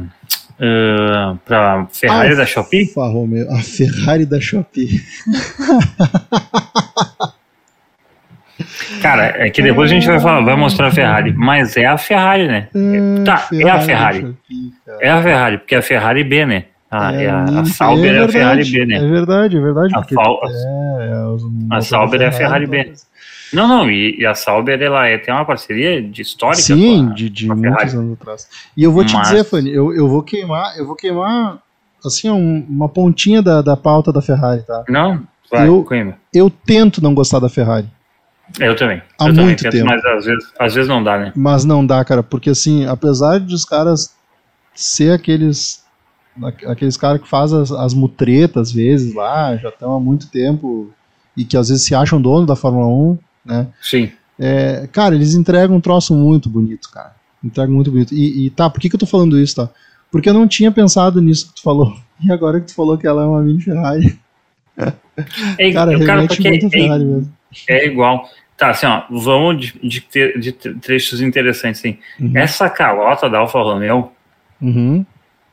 [0.57, 2.89] para para Ferrari Ah, da Shopee.
[2.95, 5.01] Romeo, a Ferrari da Shopee.
[9.01, 11.97] Cara, é que depois a gente vai falar, vai mostrar a Ferrari, mas é a
[11.97, 12.67] Ferrari, né?
[13.25, 14.21] Tá, é a Ferrari.
[14.21, 14.73] Shopee.
[15.01, 16.63] É a Ferrari, porque é a Ferrari B, né?
[16.89, 18.99] A, é a, a linda, Sauber é, a verdade, Ferrari B, É né?
[19.09, 19.93] verdade, é verdade.
[19.95, 22.93] A, Fal- é, é, a Sauber é a Ferrari B.
[23.55, 26.61] Não, não, e, e a Sauber ela é, tem uma parceria de histórica.
[26.61, 28.49] Sim, com a- de, de com muitos anos atrás.
[28.75, 31.57] E eu vou te Mas- dizer, Fanny, eu, eu vou queimar, eu vou queimar
[32.05, 34.83] assim, um- uma pontinha da, da pauta da Ferrari, tá?
[34.89, 36.17] Não, vai, Eu- Coimbra.
[36.33, 37.87] Eu tento não gostar da Ferrari,
[38.59, 39.01] Eu também.
[39.19, 39.85] Há eu também muito tento, tempo.
[39.87, 41.33] Mas às vezes, às vezes não dá, né?
[41.35, 44.13] mas não dá, cara, porque assim, apesar de os caras
[44.73, 45.83] ser aqueles
[46.43, 50.27] aqu- aqueles caras que fazem as, as mutretas às vezes lá, já estão há muito
[50.29, 50.91] tempo
[51.35, 53.67] e que às vezes se acham dono da Fórmula 1, né?
[53.81, 54.12] Sim.
[54.39, 57.13] É, cara, eles entregam um troço muito bonito, cara.
[57.43, 58.13] Entregam muito bonito.
[58.13, 59.69] E, e tá, por que, que eu tô falando isso, tá?
[60.12, 61.95] Porque eu não tinha pensado nisso que tu falou.
[62.23, 64.17] E agora que tu falou que ela é uma mini Ferrari.
[65.58, 67.34] É, Cara, cara, remete porque muito é, Ferrari mesmo.
[67.69, 68.29] é igual.
[68.58, 71.97] Tá, assim, ó, vamos de, de, de tre- trechos interessantes, assim.
[72.19, 72.31] Uhum.
[72.36, 74.12] Essa calota da Alfa Romeo
[74.62, 75.05] Uhum,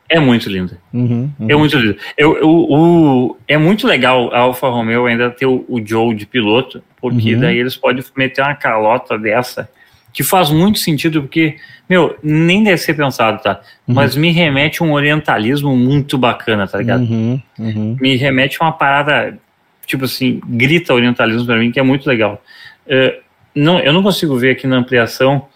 [0.08, 0.78] é muito linda.
[0.92, 1.46] uhum, uhum.
[1.50, 1.96] É muito lindo.
[2.16, 6.26] Eu, eu- o, é muito legal a Alfa Romeo ainda ter o, o Joe de
[6.26, 7.40] piloto, porque Uhum.
[7.40, 9.68] daí eles podem meter uma calota dessa,
[10.12, 11.56] que faz muito sentido, porque,
[11.90, 13.60] meu, nem deve ser pensado, tá?
[13.88, 13.94] Uhum.
[13.94, 17.02] Mas me remete a um orientalismo muito bacana, tá ligado?
[17.02, 17.96] Uhum, uhum.
[18.00, 19.36] Me remete a uma parada,
[19.84, 22.40] tipo assim, grita orientalismo pra mim, que é muito legal.
[22.86, 23.18] É,
[23.54, 25.46] não, eu não consigo ver aqui na ampliação,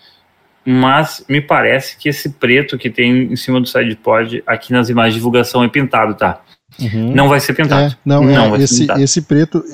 [0.64, 5.14] mas me parece que esse preto que tem em cima do sidepod, aqui nas imagens
[5.14, 6.40] de divulgação, é pintado, tá?
[6.80, 7.12] Uhum.
[7.14, 7.92] Não vai ser pintado.
[7.94, 9.00] É, não, Não, é, esse, pintado.
[9.02, 9.64] esse preto,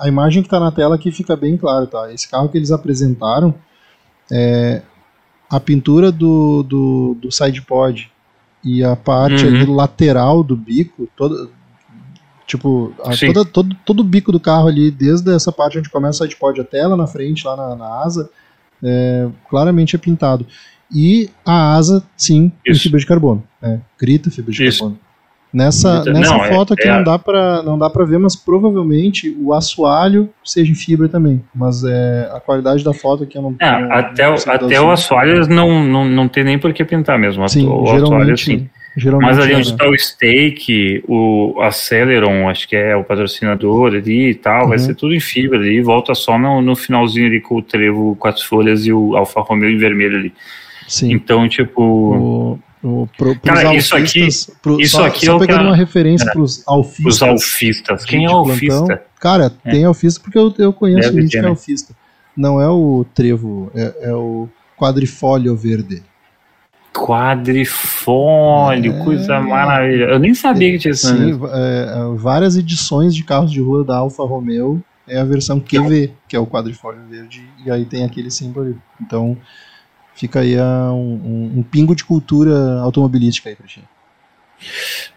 [0.00, 2.12] a, imagem que tá na tela aqui fica bem claro, tá?
[2.12, 3.54] Esse carro que eles apresentaram,
[4.30, 4.82] é,
[5.50, 8.10] a pintura do, do, do sidepod
[8.62, 9.54] e a parte Uhum.
[9.56, 11.48] ali lateral do bico, toda,
[12.46, 16.22] tipo, a- toda, todo, todo o bico do carro ali, desde essa parte onde começa
[16.22, 18.30] o sidepod até lá na frente, lá na, na asa,
[18.82, 20.46] é, claramente é pintado.
[20.94, 23.42] E a asa, sim, em fibra de carbono.
[23.60, 23.80] né?
[23.98, 24.80] grita fibra de Isso.
[24.80, 25.00] carbono.
[25.54, 28.34] Nessa, nessa Não, é- foto aqui é não dá para não dá para ver, mas
[28.34, 31.42] provavelmente o assoalho seja em fibra também.
[31.54, 33.54] Mas é, a qualidade da foto aqui eu não.
[33.60, 36.72] É, não- até, não o- dar até o assoalho não, não, não tem nem por
[36.72, 37.48] que pintar mesmo.
[37.48, 38.68] Sim, o assoalho, sim.
[38.96, 39.74] geralmente Mas ali é, onde né?
[39.74, 44.84] está o Steak, o Aceleron, acho que é o patrocinador ali e tal, vai Uhum.
[44.84, 48.44] ser tudo em fibra ali, volta só no, no finalzinho ali com o trevo, quatro
[48.44, 50.32] folhas e o Alfa Romeo em vermelho ali.
[50.88, 51.12] Sim.
[51.12, 55.34] Então, tipo, O, o, pro, Cara, isso aqui- alfistas- pro- isso só, aqui só é
[55.36, 56.32] o que pegando uma referência é.
[56.32, 57.14] para os alfistas.
[57.14, 58.04] os alfistas.
[58.04, 58.50] Quem é plantão.
[58.52, 59.02] alfista?
[59.18, 61.48] Cara, tem alfista porque eu, eu conheço Deve gente ter, que é né?
[61.48, 61.94] alfista.
[62.36, 66.02] Não é o trevo, é, é o quadrifólio verde.
[67.54, 69.04] Quadrifólio, É.
[69.04, 70.12] coisa maravilhosa.
[70.12, 71.08] Eu nem sabia que tinha isso.
[71.08, 75.58] Sim, é, é, várias edições de carros de rua da Alfa Romeo é a versão
[75.60, 78.76] QV, que é o quadrifólio verde, e aí tem aquele símbolo ali.
[79.00, 79.36] Então
[80.14, 83.82] fica aí ah, um, um- pingo de cultura automobilística aí pra ti.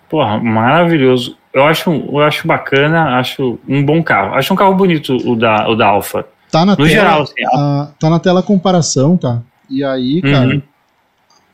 [0.10, 1.38] Porra, maravilhoso.
[1.54, 4.36] Eu acho, eu acho bacana, acho um bom carro.
[4.36, 6.26] Acho um carro bonito o da, o da Alfa.
[6.52, 9.42] Tá na No tela, geral, assim, a- tá na tela a comparação, tá?
[9.70, 10.62] E aí, cara, Uhum.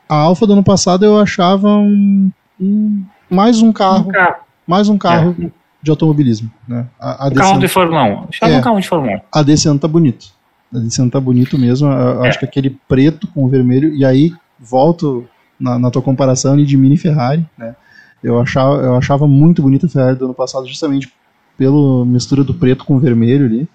[0.08, 4.36] a Alfa do ano passado eu achava um, um- mais um carro, um carro.
[4.67, 5.36] mais um carro
[5.82, 6.49] de automobilismo.
[6.67, 6.86] Né?
[6.99, 8.27] A, a Carro ano- de Fórmula 1.
[8.32, 8.58] Chama É.
[8.58, 9.21] um carro de Fórmula 1.
[9.32, 10.27] a desse ano tá bonito.
[10.73, 11.88] A desse ano tá bonito mesmo.
[11.89, 12.29] Eu É.
[12.29, 15.25] acho que aquele preto com o vermelho, e aí volto
[15.59, 17.75] na, na tua comparação de Mini Ferrari, né?
[18.23, 21.12] Eu achava, eu achava muito bonita a Ferrari do ano passado, justamente
[21.57, 23.67] pela mistura do preto com o vermelho ali.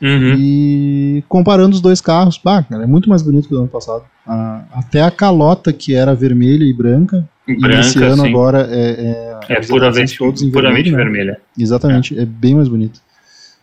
[0.00, 0.34] Uhum.
[0.38, 3.70] E comparando os dois carros, bah, cara, é muito mais bonito que o do ano
[3.70, 4.04] passado.
[4.26, 8.28] A- até a calota, que era vermelha e branca, e Branca, esse ano sim.
[8.28, 11.04] agora é, É os puramente, todos puramente vermelho, né?
[11.04, 11.40] vermelha.
[11.58, 12.24] Exatamente, é.
[12.24, 13.00] bem mais bonito.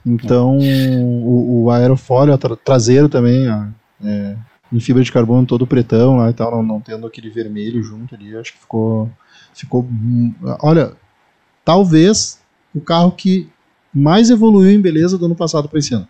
[0.05, 3.65] Então, o, o aerofólio tra- traseiro também, ó,
[4.03, 4.35] é,
[4.73, 8.15] em fibra de carbono todo pretão lá e tal, não, não tendo aquele vermelho junto
[8.15, 9.09] ali, acho que ficou,
[9.53, 9.87] ficou,
[10.61, 10.93] olha,
[11.63, 12.41] talvez
[12.73, 13.49] o carro que
[13.93, 16.07] mais evoluiu em beleza do ano passado para esse ano.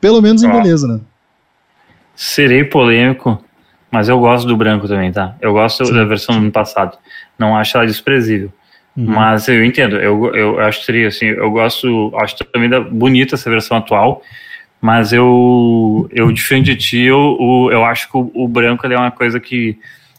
[0.00, 0.52] Pelo menos em Ó.
[0.52, 1.00] beleza, né?
[2.14, 3.42] Serei polêmico,
[3.90, 5.36] mas eu gosto do branco também, tá?
[5.40, 5.94] Eu gosto Sim.
[5.94, 6.98] da versão do ano passado.
[7.38, 8.52] Não acho ela desprezível.
[8.96, 9.06] Uhum.
[9.06, 13.34] Mas eu entendo, eu, eu acho que seria assim, eu gosto, acho também da, bonita
[13.34, 14.22] essa versão atual,
[14.80, 19.10] mas eu, eu diferente de ti, eu, eu acho que o, o branco é uma
[19.10, 19.78] coisa que,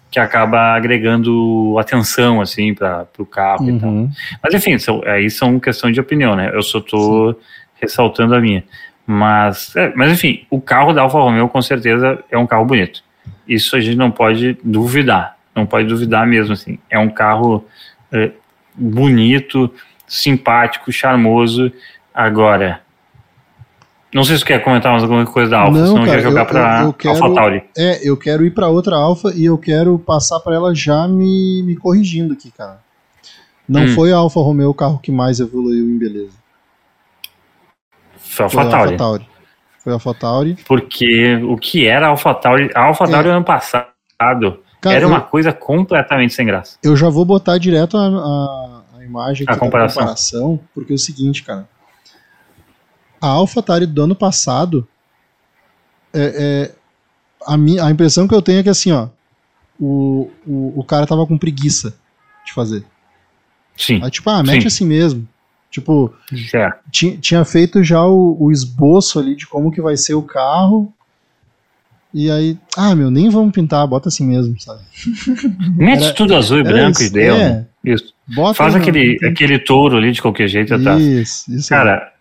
[0.10, 3.90] que acaba agregando atenção, assim, para o carro e tal.
[3.90, 4.10] Uhum.
[4.42, 6.50] Mas enfim, são, aí são questão de opinião, né?
[6.54, 7.36] Eu só tô
[7.80, 8.64] ressaltando a minha.
[9.06, 13.04] Mas, é, mas enfim, o carro da Alfa Romeo com certeza é um carro bonito.
[13.48, 15.38] Isso a gente não pode duvidar.
[15.56, 16.80] Não pode duvidar mesmo, assim.
[16.90, 17.66] É um carro
[18.12, 18.32] é,
[18.76, 19.72] bonito,
[20.08, 21.72] simpático, charmoso.
[22.14, 22.82] Agora,
[24.14, 26.16] não sei se você quer comentar mais alguma coisa da Alfa, Não, senão cara, eu
[26.18, 27.64] ia jogar para quero- AlphaTauri.
[27.78, 31.64] É, eu quero ir para outra Alfa e eu quero passar para ela já me,
[31.64, 32.80] me corrigindo aqui, cara.
[33.68, 33.88] Não Hum.
[33.96, 36.34] foi a Alfa Romeo o carro que mais evoluiu em beleza.
[38.18, 38.92] Foi a Foi a AlphaTauri.
[38.94, 39.28] AlphaTauri.
[39.84, 40.58] Foi a AlphaTauri.
[40.68, 43.32] Porque o que era a AlphaTauri, a AlphaTauri É.
[43.32, 46.78] ano passado Cara, era eu, uma coisa completamente sem graça.
[46.84, 50.02] eu já vou botar direto a, a, a imagem A aqui da comparação.
[50.02, 51.68] comparação, porque é o seguinte, cara.
[53.22, 54.86] A AlphaTauri do ano passado,
[56.14, 56.76] é, é,
[57.48, 59.08] a, minha, a impressão que eu tenho é que assim, ó,
[59.80, 61.96] o, o, o cara tava com preguiça
[62.46, 62.84] de fazer.
[63.78, 64.02] Sim.
[64.04, 64.68] Aí, tipo, ah, mete Sim.
[64.68, 65.28] assim mesmo.
[65.72, 66.14] Tipo,
[66.54, 66.72] É.
[66.92, 70.94] ti- tinha feito já o, o esboço ali de como que vai ser o carro.
[72.14, 74.82] E aí, ah, meu, nem vamos pintar, bota assim mesmo, sabe?
[75.76, 77.36] Mete Era- tudo azul e branco isso, e deu.
[77.36, 77.50] é.
[77.50, 77.66] né?
[77.84, 78.14] Isso.
[78.36, 81.02] Bota Faz aquele, não tem- aquele touro ali de qualquer jeito atrás.
[81.02, 82.12] Isso, isso Cara,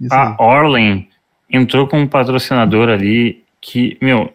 [0.00, 1.08] isso a Orlen
[1.50, 4.30] entrou com um patrocinador ali que, meu,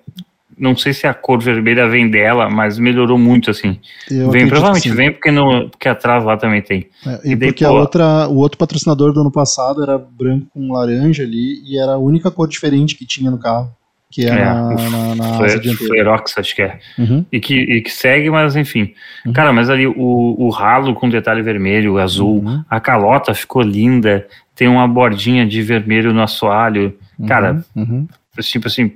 [0.58, 3.80] não sei se a cor vermelha vem dela, mas melhorou muito, assim.
[4.10, 6.88] Eu vem, provavelmente vem porque, no, porque atrás lá também tem.
[7.06, 9.98] É, e e daí, porque a pô- outra, o outro patrocinador do ano passado era
[9.98, 13.72] branco com laranja ali, e era a única cor diferente que tinha no carro,
[14.14, 15.94] que é, É, na, na, na asa dianteira.
[15.94, 16.80] Flerox, acho que é.
[17.00, 18.94] Uhum, E que, e que segue, mas enfim.
[19.26, 19.34] Uhum.
[19.34, 24.28] Cara, mas ali o, o ralo com detalhe vermelho, azul, uhum, a calota ficou linda,
[24.56, 26.96] tem uma bordinha de vermelho no assoalho.
[27.28, 28.08] Cara, uhum.
[28.40, 28.92] tipo assim,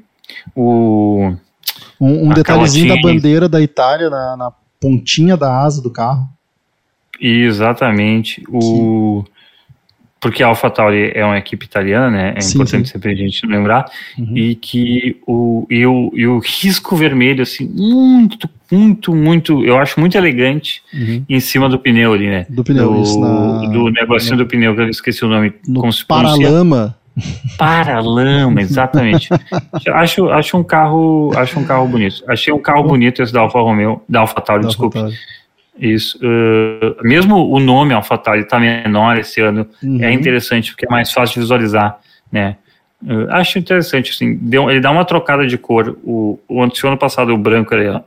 [0.55, 1.33] o.
[1.99, 6.29] Um, um detalhezinho da bandeira da Itália na, na pontinha da asa do carro.
[7.19, 8.43] Exatamente.
[8.49, 9.23] O.
[10.19, 12.33] Porque a AlphaTauri é uma equipe italiana, né?
[12.35, 12.93] É Sim, importante sim.
[12.93, 13.85] sempre a gente lembrar.
[14.17, 14.35] Uhum.
[14.35, 19.99] E que o, e, o, e o risco vermelho, assim, muito, muito, muito, eu acho
[19.99, 21.23] muito elegante Uhum.
[21.29, 22.45] em cima do pneu ali, né?
[22.49, 25.53] Do pneu, do, isso na, do negocinho do pneu, que eu esqueci o nome.
[25.67, 26.95] no como se paralama.
[27.57, 29.29] Paralama, exatamente.
[29.93, 32.23] acho, acho um carro, acho um carro bonito.
[32.27, 34.97] Achei um carro bonito esse da Alfa Romeo, da AlphaTauri, da desculpe.
[34.97, 35.19] AlphaTauri.
[35.79, 36.17] Isso.
[36.19, 40.03] uh, mesmo o nome AlphaTauri está menor esse ano, Uhum.
[40.03, 41.99] é interessante porque é mais fácil de visualizar,
[42.31, 42.57] né?
[43.03, 45.97] Uh, acho interessante, assim, deu, ele dá uma trocada de cor.
[46.03, 48.03] O, o se o ano passado o branco era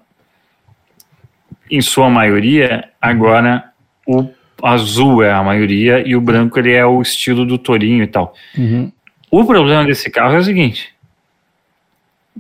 [1.70, 3.64] em sua maioria, agora
[4.06, 4.28] o
[4.62, 8.35] azul é a maioria e o branco ele é o estilo do tourinho e tal.
[8.59, 8.90] Uhum.
[9.30, 10.92] O problema desse carro é o seguinte: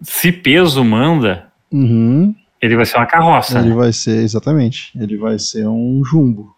[0.02, 2.34] se peso manda, Uhum.
[2.60, 3.74] Ele vai ser uma carroça, Ele né?
[3.74, 6.54] vai ser, exatamente, ele vai ser um jumbo.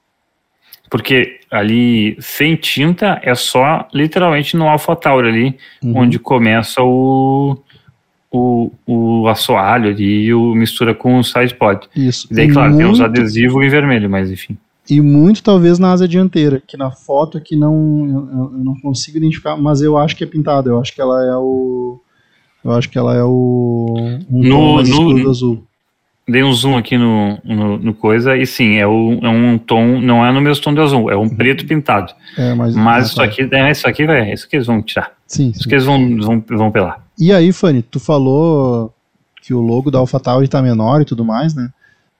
[0.90, 5.98] porque ali sem tinta é só literalmente no AlphaTauri ali, Uhum.
[6.00, 7.56] onde começa o
[8.34, 11.86] o, o assoalho ali e o mistura com o sidepod.
[11.94, 12.26] Isso.
[12.30, 14.56] E daí, E claro, tem os muito- adesivos em vermelho, mas enfim.
[14.88, 17.74] E muito talvez na asa dianteira, que na foto aqui não,
[18.06, 21.22] eu, eu não consigo identificar, mas eu acho que é pintado, eu acho que ela
[21.26, 22.00] é o.
[22.64, 23.94] Eu acho que ela é o.
[24.30, 25.62] Um No- no- azul.
[26.28, 30.00] Dei um zoom aqui no, no, no coisa e sim, é, o, é um tom,
[30.00, 32.12] não é no mesmo tom de azul, é um preto pintado.
[32.38, 35.12] É, mas, Mas ah, isso aqui, é, isso aqui, vai, isso que eles vão tirar.
[35.26, 35.68] Sim, Isso sim.
[35.68, 37.04] que eles vão, vão, vão pelar.
[37.18, 38.92] E aí, Fanny, tu falou
[39.42, 41.70] que o logo da AlphaTauri tá menor e tudo mais, né?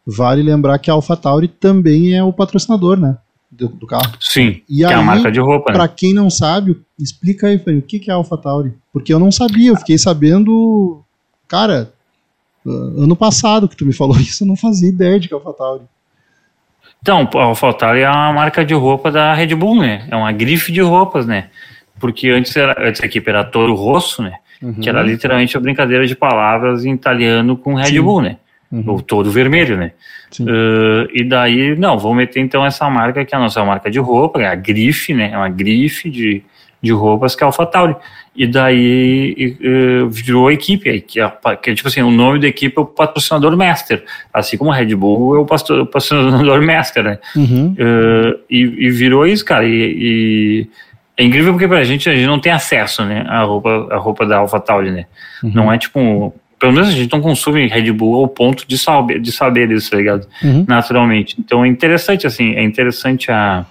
[0.04, 3.16] Vale lembrar que a AlphaTauri também é o patrocinador, né?
[3.52, 4.14] do, do carro.
[4.18, 5.78] Sim, E que é a aí, marca de roupa, né?
[5.78, 8.72] Pra quem não sabe, explica aí, Fanny, o que que é AlphaTauri?
[8.92, 11.02] Porque eu não sabia, eu fiquei sabendo,
[11.46, 11.92] cara,
[12.66, 15.84] ano passado que tu me falou isso, eu não fazia ideia de que é AlphaTauri.
[17.00, 20.06] Então, a AlphaTauri é uma marca de roupa da Red Bull, né?
[20.08, 21.48] É uma grife de roupas, né?
[21.98, 24.34] Porque antes, era, antes a equipe era Toro Rosso, né?
[24.80, 28.00] Que era literalmente a brincadeira de palavras em italiano com Red Sim.
[28.00, 28.36] Bull, né?
[28.70, 28.94] Uhum.
[28.94, 29.92] O Toro Vermelho, né?
[30.40, 33.98] Uh, e daí, não, vamos meter então essa marca que é a nossa marca de
[33.98, 35.30] roupa, é a grife, né?
[35.32, 36.42] É uma grife de,
[36.82, 37.96] de roupas que é a AlphaTauri.
[38.34, 41.30] E daí e, virou a equipe, aí, que, é,
[41.62, 44.74] que é tipo assim, o nome da equipe é o patrocinador master, assim como a
[44.74, 47.18] Red Bull é o pasto- o patrocinador master, né?
[47.36, 47.74] Uhum.
[47.78, 49.64] Uh, e, e virou isso, cara.
[49.66, 50.66] E,
[51.16, 53.24] é incrível porque pra gente a gente não tem acesso, né?
[53.28, 55.04] A roupa, a roupa da AlphaTauri, né?
[55.42, 56.34] Não é tipo.
[56.58, 59.90] Pelo menos a gente não consome Red Bull ao ponto de saber, de saber isso,
[59.90, 60.26] tá ligado?
[60.42, 60.64] Uhum.
[60.66, 61.36] Naturalmente.
[61.38, 63.66] Então é interessante, assim, é interessante a,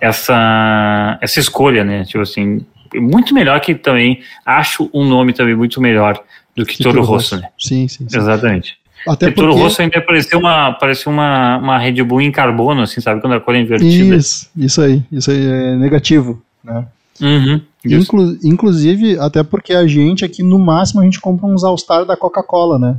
[0.00, 2.04] essa, essa escolha, né?
[2.04, 4.20] Tipo assim, muito melhor que também.
[4.44, 6.20] Acho um nome também muito melhor
[6.56, 7.48] do que, Que Toro Rosso, né?
[7.58, 8.16] Sim, sim, sim.
[8.16, 8.76] Exatamente.
[9.06, 9.54] Até Porque Toro.
[9.54, 13.20] Rosso ainda parecia uma, parecia uma, uma Red Bull em carbono, assim, sabe?
[13.20, 14.16] Quando a cor é invertida.
[14.16, 16.84] Isso, isso aí, isso aí é negativo, né?
[17.20, 17.96] Uhum, isso.
[18.02, 22.16] Inclu- inclusive, até porque a gente aqui, no máximo, a gente compra uns All-Star da
[22.16, 22.96] Coca-Cola, né?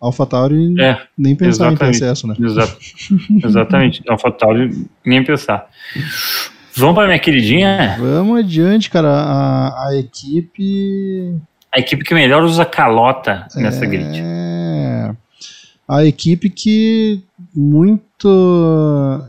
[0.00, 2.34] AlphaTauri, É, nem pensar em acesso, né?
[2.40, 2.76] Exa
[3.44, 4.02] exatamente.
[4.08, 5.68] AlphaTauri, nem pensar.
[6.74, 7.96] Vamos para minha queridinha?
[7.98, 9.10] Vamos adiante, cara.
[9.10, 11.36] A, a equipe.
[11.72, 14.22] A equipe que melhor usa calota nessa grid.
[14.24, 15.14] É.
[15.86, 17.22] A equipe que
[17.54, 19.20] muito.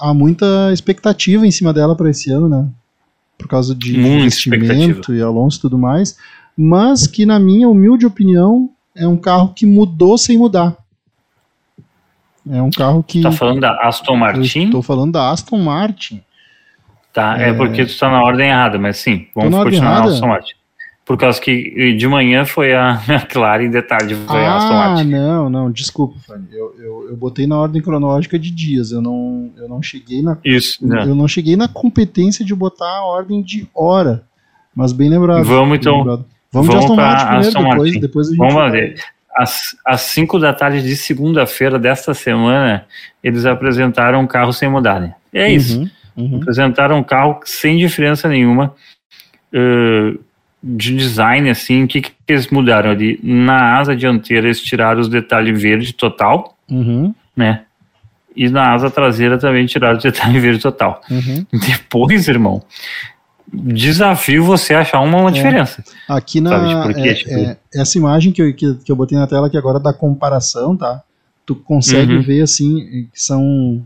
[0.00, 2.66] Há muita expectativa em cima dela para esse ano, né?
[3.38, 6.16] Por causa de Muita investimento e Alonso e tudo mais.
[6.56, 8.68] Mas que, na minha humilde opinião,
[8.98, 10.76] é um carro que mudou sem mudar.
[12.50, 13.20] É um carro que.
[13.20, 14.64] Tá falando da Aston Martin?
[14.66, 16.22] Estou falando da Aston Martin.
[17.12, 17.52] Tá, é...
[17.52, 20.04] porque tu tá na ordem errada, mas sim, vamos na continuar na?
[20.04, 20.54] Aston Martin.
[21.04, 25.08] Por causa que de manhã foi a McLaren, em detalhe, foi a Aston Ah, Martin.
[25.08, 26.48] não, não, desculpa, Fanny.
[26.52, 28.92] Eu, eu, eu botei na ordem cronológica de dias.
[28.92, 31.04] Eu não, eu não cheguei na Isso, né?
[31.04, 34.24] Eu não cheguei na competência de botar a ordem de hora.
[34.74, 35.44] Mas bem lembrado.
[35.44, 35.98] Vamos, bem então.
[35.98, 36.26] lembrado.
[36.52, 38.00] Vamos, Vamos de Aston primeiro, Aston depois, Martin.
[38.00, 38.94] depois a gente Vamos ver.
[39.36, 42.84] Às, às 5 da tarde de segunda-feira desta semana,
[43.22, 45.14] eles apresentaram um carro sem mudar, né?
[45.32, 45.80] É isso.
[45.80, 46.36] Uhum, uhum.
[46.40, 48.74] apresentaram um carro sem diferença nenhuma
[49.54, 50.18] uh,
[50.60, 53.20] de design, assim, o que, que eles mudaram ali?
[53.22, 57.62] Na asa dianteira eles tiraram os detalhes verde total, Uhum, né?
[58.36, 61.00] E na asa traseira também tiraram os detalhes verde total.
[61.10, 61.46] uhum.
[61.52, 62.62] Depois, irmão,
[63.52, 65.82] desafio você achar uma, uma diferença.
[66.08, 66.50] Aqui na.
[66.50, 69.26] Sabe, tipo, porque, é- tipo- é- essa imagem que eu, que, que eu botei na
[69.26, 71.02] tela aqui agora da comparação, tá?
[71.46, 72.22] Tu consegue Uhum.
[72.22, 73.82] ver assim que são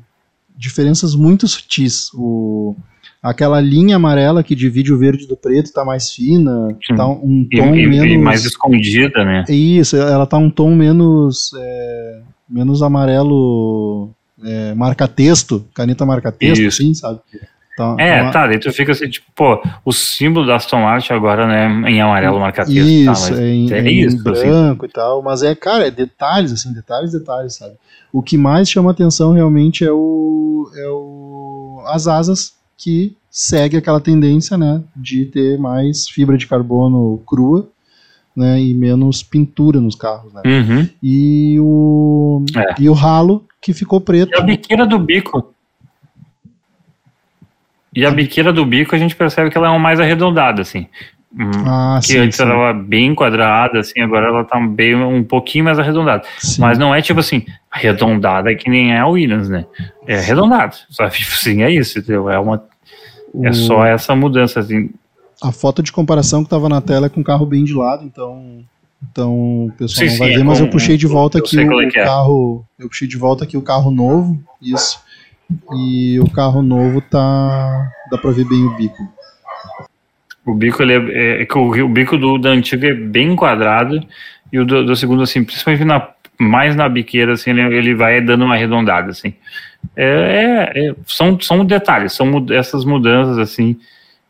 [0.56, 2.10] diferenças muito sutis.
[2.14, 2.74] O,
[3.22, 6.96] aquela linha amarela que divide o verde do preto tá mais fina, Sim.
[6.96, 8.24] tá um E, tom e- e menos.
[8.24, 9.44] mais escondida, né?
[9.48, 14.10] Isso, ela tá um tom menos é, menos amarelo
[14.44, 16.82] é, marca-texto, caneta marca-texto, Isso.
[16.82, 17.20] assim, sabe?
[17.76, 20.80] Tá, É, tá uma- tá, daí tu fica assim, tipo, pô, o símbolo da Aston
[20.82, 24.42] Martin agora, né, em amarelo marca-texto, Isso, tá, é em, é é em isso, assim.
[24.42, 27.72] branco e tal, mas é, cara, é detalhes, assim, detalhes, detalhes, sabe?
[28.12, 34.00] O que mais chama atenção realmente é o, é o as asas que segue aquela
[34.00, 37.68] tendência, né, de ter mais fibra de carbono crua,
[38.36, 40.42] né, e menos pintura nos carros, né?
[40.44, 40.88] Uhum.
[41.02, 42.74] E o É.
[42.82, 44.30] e o ralo que ficou preto.
[44.32, 45.54] E a biqueira do bico.
[47.94, 50.86] E a biqueira do bico a gente percebe que ela é uma mais arredondada, assim.
[51.34, 54.94] Hum, Ah, que sim, antes sim, ela era bem quadrada, assim, agora ela tá bem,
[54.94, 56.24] um pouquinho mais arredondada.
[56.38, 56.60] sim.
[56.60, 59.66] Mas não é tipo assim, arredondada que nem é a Williams, né?
[60.06, 60.74] É arredondada.
[60.90, 62.28] Só tipo assim, é isso, entendeu?
[62.30, 62.62] É, uma,
[63.42, 64.90] é O- só essa mudança, assim.
[65.42, 68.04] a foto de comparação que tava na tela é com o carro bem de lado,
[68.04, 68.64] então
[69.10, 71.80] então o pessoal não vai sim, ver, é mas eu puxei de volta aqui o,
[71.82, 71.90] é é.
[71.90, 75.00] carro, eu puxei de volta aqui o carro novo, isso.
[75.74, 79.02] E o carro novo tá dá pra ver bem o bico.
[80.44, 84.00] O bico, ele é, é que o, o bico do, da antiga é bem quadrado
[84.52, 86.08] e o do, do segundo, assim, principalmente na,
[86.38, 89.34] mais na biqueira, assim, ele, ele vai dando uma arredondada, assim.
[89.96, 93.78] É, é- é- são, são detalhes, são mud- essas mudanças, assim,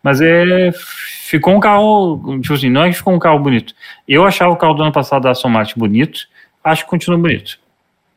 [0.02, 3.74] mas é, ficou um carro, tipo assim, não é que ficou um carro bonito.
[4.06, 6.26] Eu achava o carro do ano passado da Aston Martin bonito,
[6.62, 7.58] acho que continua bonito.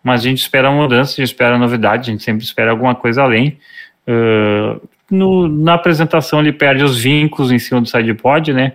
[0.05, 3.23] Mas a gente espera mudança, a gente espera novidade, a gente sempre espera alguma coisa
[3.23, 3.57] além.
[4.07, 4.79] Uh,
[5.09, 8.73] no- na apresentação ele perde os vincos em cima do sidepod, né?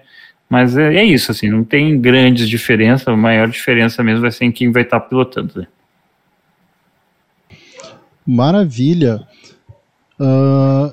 [0.48, 4.44] Mas é, é isso, assim, não tem grandes diferenças, a maior diferença mesmo vai ser
[4.46, 5.68] em quem vai estar pilotando, né?
[8.26, 9.20] Maravilha.
[10.18, 10.92] Ah,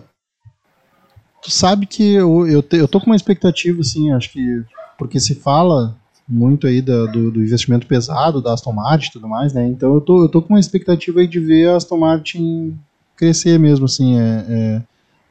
[1.42, 4.64] tu sabe que eu, eu, te- eu tô com uma expectativa, assim, acho que.
[4.98, 5.96] Porque se fala
[6.28, 9.66] muito aí da- do, do investimento pesado da Aston Martin e tudo mais, né?
[9.68, 12.78] Então eu tô, eu tô com uma expectativa aí de ver a Aston Martin
[13.16, 14.20] crescer mesmo, assim.
[14.20, 14.82] É, é,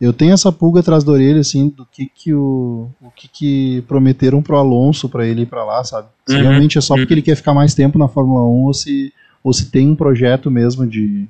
[0.01, 3.85] eu tenho essa pulga atrás da orelha, assim, do que que o, o que que
[3.89, 6.09] prometeram pro Alonso pra ele ir pra lá, sabe?
[6.27, 7.01] Se Uhum, realmente é só uhum.
[7.01, 9.13] porque ele quer ficar mais tempo na Fórmula 1 ou se,
[9.45, 11.27] ou se tem um projeto mesmo de,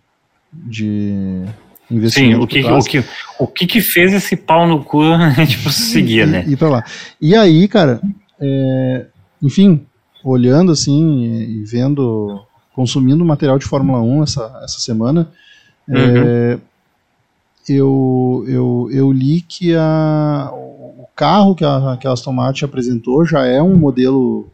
[0.53, 1.45] de
[2.11, 3.05] Sim, o que, o, que,
[3.39, 5.03] o que que fez esse pau no cu,
[5.49, 6.45] tipo, seguir, né?
[6.47, 6.85] E, e pra lá.
[7.21, 8.01] E aí, cara,
[8.41, 9.07] é,
[9.43, 9.87] enfim,
[10.25, 12.43] olhando assim e vendo,
[12.75, 15.31] consumindo material de Fórmula 1 essa, essa semana,
[15.89, 16.59] é,
[17.69, 23.25] eu, eu, eu li que a, o carro que a, que a Aston Martin apresentou
[23.25, 24.49] já é um modelo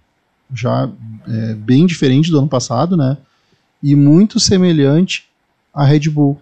[0.55, 0.89] já
[1.26, 3.16] é, bem diferente do ano passado, né?
[3.83, 5.26] E muito semelhante
[5.74, 6.39] à Red Bull.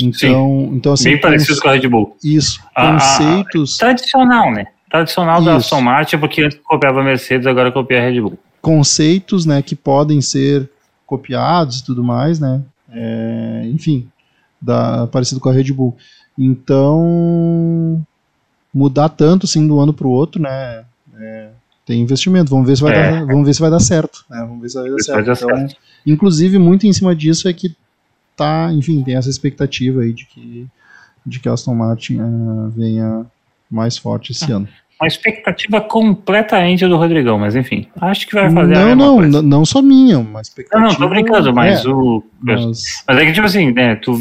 [0.00, 2.16] Então, então assim, Bem parecido com a Red Bull.
[2.22, 4.66] isso, Ah, ah, conceitos, Tradicional, né?
[4.92, 5.74] Tradicional da Isso.
[5.74, 8.38] Aston Martin, porque antes copiava a Mercedes, agora copia a Red Bull.
[8.60, 10.68] conceitos, né, que podem ser
[11.06, 12.62] copiados e tudo mais, né?
[12.92, 14.06] É, enfim,
[14.60, 15.96] da, parecido com a Red Bull.
[16.38, 18.04] Então,
[18.72, 20.84] mudar tanto assim do ano para o outro, né?
[21.18, 21.50] é,
[21.86, 22.50] tem investimento.
[22.50, 23.10] Vamos ver se vai, É.
[23.12, 24.24] dar, vamos ver se vai dar certo.
[24.28, 24.40] Né?
[24.40, 25.24] Vamos ver se vai dar certo.
[25.24, 25.76] vai dar Então,
[26.06, 27.74] inclusive, muito em cima disso é que
[28.36, 30.66] tá, enfim, tem essa expectativa aí de que,
[31.24, 33.26] de que a Aston Martin ah, venha
[33.70, 34.68] mais forte esse ano.
[35.02, 39.16] Uma expectativa completamente do Rodrigão, mas enfim, acho que vai fazer a Não, mesma não,
[39.16, 39.42] coisa.
[39.42, 40.80] não só minha, uma expectativa.
[40.80, 42.22] Não, não, tô brincando, mas é, o.
[42.40, 44.12] mas- Mas é que, tipo assim, né, tu,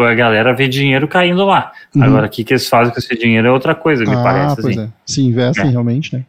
[0.00, 1.72] a, a galera vê dinheiro caindo lá.
[1.94, 2.02] Uhum.
[2.04, 4.62] Agora, o que, que eles fazem com esse dinheiro é outra coisa, me ah, parece.
[4.62, 4.86] pois Assim.
[4.86, 4.92] é.
[5.04, 5.68] Se investem É.
[5.70, 6.24] realmente, né?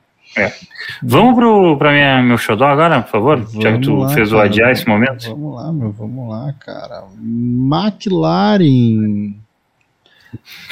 [1.03, 3.37] Vamos pro, pra minha, meu xodó agora, por favor?
[3.39, 5.29] Já que Vamos tu lá, fez o adiar esse momento.
[5.29, 7.03] Vamos lá, meu, vamos lá, cara.
[8.11, 9.35] McLaren.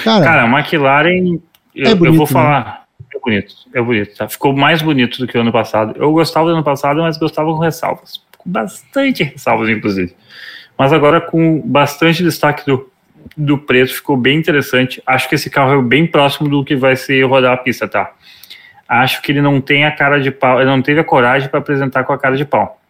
[0.03, 1.39] Cara, Cara, a McLaren,
[1.75, 2.31] eu, É eu bonito, vou né?
[2.31, 2.83] falar.
[2.83, 2.88] É
[3.29, 4.27] bonito, é bonito, tá?
[4.27, 5.93] Ficou mais bonito do que o ano passado.
[5.97, 8.21] Eu gostava do ano passado, mas gostava com ressalvas.
[8.37, 10.15] Com bastante ressalvas, inclusive.
[10.77, 12.89] Mas agora com bastante destaque do,
[13.37, 15.01] do preto, ficou bem interessante.
[15.05, 18.11] Acho que esse carro é bem próximo do que vai ser rodar a pista, tá?
[18.87, 21.59] Acho que ele não tem a cara de pau, ele não teve a coragem para
[21.59, 22.81] apresentar com a cara de pau.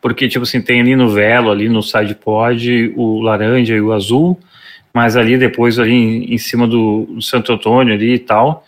[0.00, 3.92] Porque, tipo assim, tem ali no velo, ali no side pod, o laranja e o
[3.92, 4.38] azul,
[4.94, 8.64] mas ali depois, ali em, em cima do, do Santo Antônio ali e tal,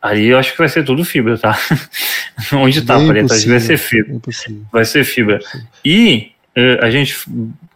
[0.00, 1.56] ali eu acho que vai ser tudo fibra, tá?
[2.52, 4.14] Onde tá que vai ser fibra.
[4.14, 4.62] impossível.
[4.72, 5.40] Vai ser fibra.
[5.84, 7.16] E eh, a gente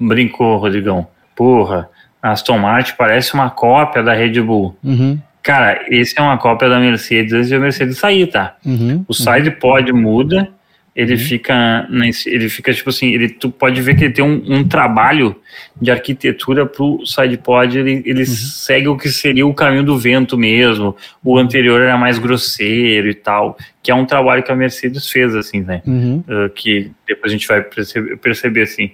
[0.01, 1.07] brincou, Rodrigão,
[1.37, 1.89] porra,
[2.23, 4.77] a Aston Martin parece uma cópia da Red Bull.
[4.83, 8.57] Uhum, Cara, esse é uma cópia da Mercedes antes de a Mercedes sair, tá?
[8.65, 10.49] uhum, O side pod muda,
[10.95, 11.19] ele Uhum.
[11.19, 14.65] fica, nesse- ele fica tipo assim, ele tu pode ver que ele tem um, um
[14.69, 15.35] trabalho
[15.81, 18.27] de arquitetura pro side pod, ele, ele Uhum.
[18.27, 20.97] segue o que seria o caminho do vento mesmo.
[21.23, 25.35] O anterior era mais grosseiro e tal, que é um trabalho que a Mercedes fez
[25.35, 25.83] assim, né?
[25.87, 26.23] uhum.
[26.29, 28.91] Uh, que depois a gente vai perceber, perceber assim.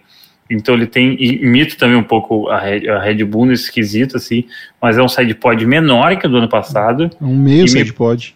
[0.53, 4.47] Então ele tem imita também um pouco a Red, a Red Bull nesse quesito assim,
[4.83, 7.85] mas é um side pod menor que o do ano passado Um meio E side
[7.91, 8.35] me- pod.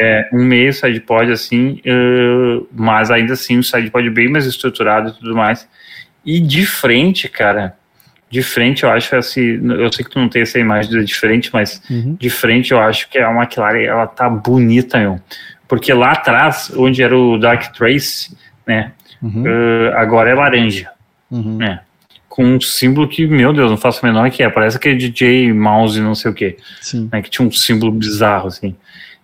[0.00, 4.46] É, um meio side pod assim, eh, mas ainda assim um side pod bem mais
[4.46, 5.68] estruturado e tudo mais.
[6.24, 7.74] E de frente, cara,
[8.30, 11.50] de frente eu acho assim, eu sei que tu não tem essa imagem de frente,
[11.52, 12.14] mas Uhum.
[12.18, 15.20] de frente eu acho que a McLaren ela tá bonita, meu.
[15.66, 18.36] Porque lá atrás, onde era o Dark Trace,
[18.66, 18.92] né,
[19.22, 20.90] Uhum, eh, agora é laranja,
[21.30, 21.56] uhum.
[21.56, 21.80] né,
[22.28, 25.52] com um símbolo que, meu Deus, não faço a menor que é, parece aquele DJ
[25.52, 27.08] Mouse não sei o que Sim.
[27.12, 28.76] né, que tinha um símbolo bizarro, assim.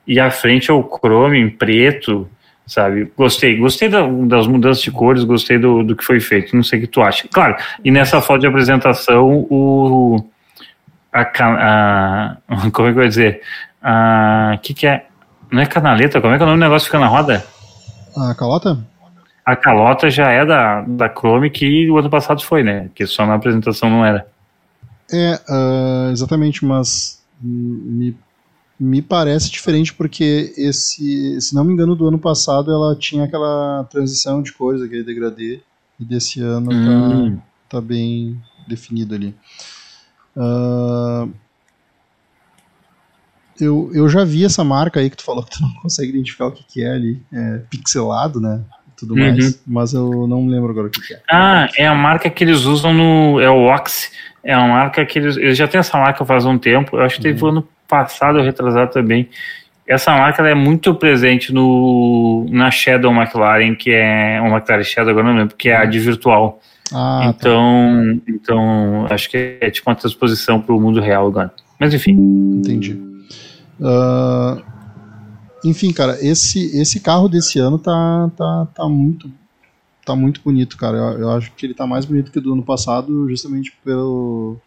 [0.07, 2.29] E a frente é o chrome em preto,
[2.67, 3.11] sabe?
[3.17, 6.79] Gostei, gostei da- das mudanças de cores, gostei do, do que foi feito, não sei
[6.79, 7.27] o que tu acha.
[7.29, 10.25] Claro, e nessa foto de apresentação, o...
[11.13, 12.37] A, a,
[12.73, 13.41] como é que eu ia dizer?
[13.83, 15.07] A, que que é?
[15.51, 17.45] Não é canaleta, como é que é o nome do negócio que fica na roda?
[18.17, 18.79] A calota?
[19.45, 22.89] A calota já é da, da Chrome que o ano passado foi, né?
[22.95, 24.27] Que só na apresentação não era.
[25.13, 28.17] É, ah, exatamente, mas me,
[28.79, 33.85] me parece diferente porque esse, se não me engano, do ano passado ela tinha aquela
[33.91, 35.61] transição de cores, aquele degradê,
[35.99, 37.37] e desse ano Hum.
[37.69, 39.35] tá, tá bem definido ali.
[40.37, 41.29] Ah,
[43.61, 46.47] eu, eu já vi essa marca aí que tu falou que tu não consegue identificar
[46.47, 48.61] o que, que é ali, é pixelado, né?
[48.97, 49.21] Tudo Uhum.
[49.31, 51.23] mais, mas eu não me lembro agora o que, que é.
[51.31, 53.41] Ah, é a marca que eles usam no.
[53.41, 54.11] É o Ox.
[54.43, 55.37] É uma marca que eles.
[55.37, 56.97] Eles já têm essa marca faz um tempo.
[56.97, 57.49] Eu acho que teve Uhum.
[57.49, 57.69] ano
[58.03, 59.29] passado, ou retrasado também.
[59.87, 64.41] Essa marca ela é muito presente no, na Shadow McLaren, que é.
[64.41, 66.61] Uma McLaren Shadow, agora não lembro, que é a de virtual.
[66.93, 67.29] Ah, tá.
[67.29, 71.53] então, então, acho que é tipo uma transposição para o mundo real agora.
[71.79, 72.99] Mas enfim, Entendi.
[73.83, 74.59] Ah,
[75.65, 79.31] enfim, cara, esse, esse carro desse ano tá, tá, tá muito
[80.05, 80.97] tá muito bonito, cara.
[80.97, 84.59] Eu, eu acho que ele tá mais bonito que o do ano passado, justamente pelo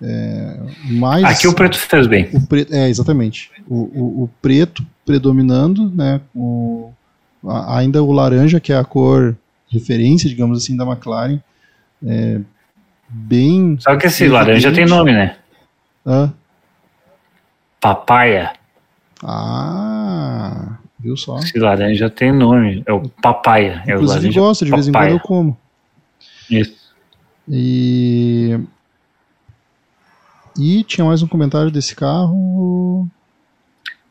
[0.00, 0.56] é,
[0.90, 2.28] mais aqui o preto fez bem.
[2.32, 6.20] o preto, é exatamente o, o, o preto predominando, né?
[6.34, 6.92] O,
[7.46, 9.36] a- ainda o laranja que é a cor
[9.70, 11.38] referência, digamos assim, da McLaren,
[12.04, 12.40] é
[13.08, 14.44] bem Só que esse evidente.
[14.46, 15.36] laranja tem nome, né?
[16.06, 16.32] Hã?
[17.80, 18.52] Papaya.
[19.22, 21.38] Ah, viu só?
[21.38, 22.82] Esse laranja tem nome.
[22.86, 23.82] É o papaya.
[23.86, 25.12] É o Inclusive laranja gosto, de vez em quando papaya.
[25.14, 25.56] eu como.
[26.50, 26.92] Isso.
[27.48, 28.58] E.
[30.58, 33.06] E tinha mais um comentário desse carro.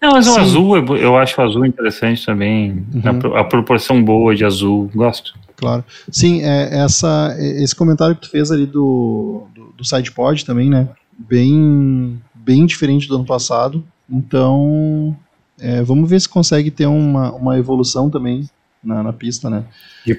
[0.01, 2.83] Não, mas o azul, eu- eu acho o azul interessante também.
[2.93, 3.01] Uhum.
[3.09, 4.89] A, pro- a proporção boa de azul.
[4.95, 5.35] Gosto.
[5.55, 5.85] Claro.
[6.11, 10.89] Sim, é, essa, esse comentário que tu fez ali do, do, do SidePod também, né?
[11.17, 13.83] Bem, bem diferente do ano passado.
[14.09, 15.15] Então,
[15.59, 18.49] é, vamos ver se consegue ter uma, uma evolução também
[18.83, 19.63] na, na pista, né?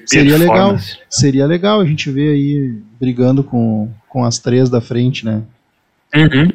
[0.05, 0.77] Seria legal.
[1.09, 5.41] Seria legal a gente ver aí brigando com, com as três da frente, né?
[6.15, 6.49] Uhum.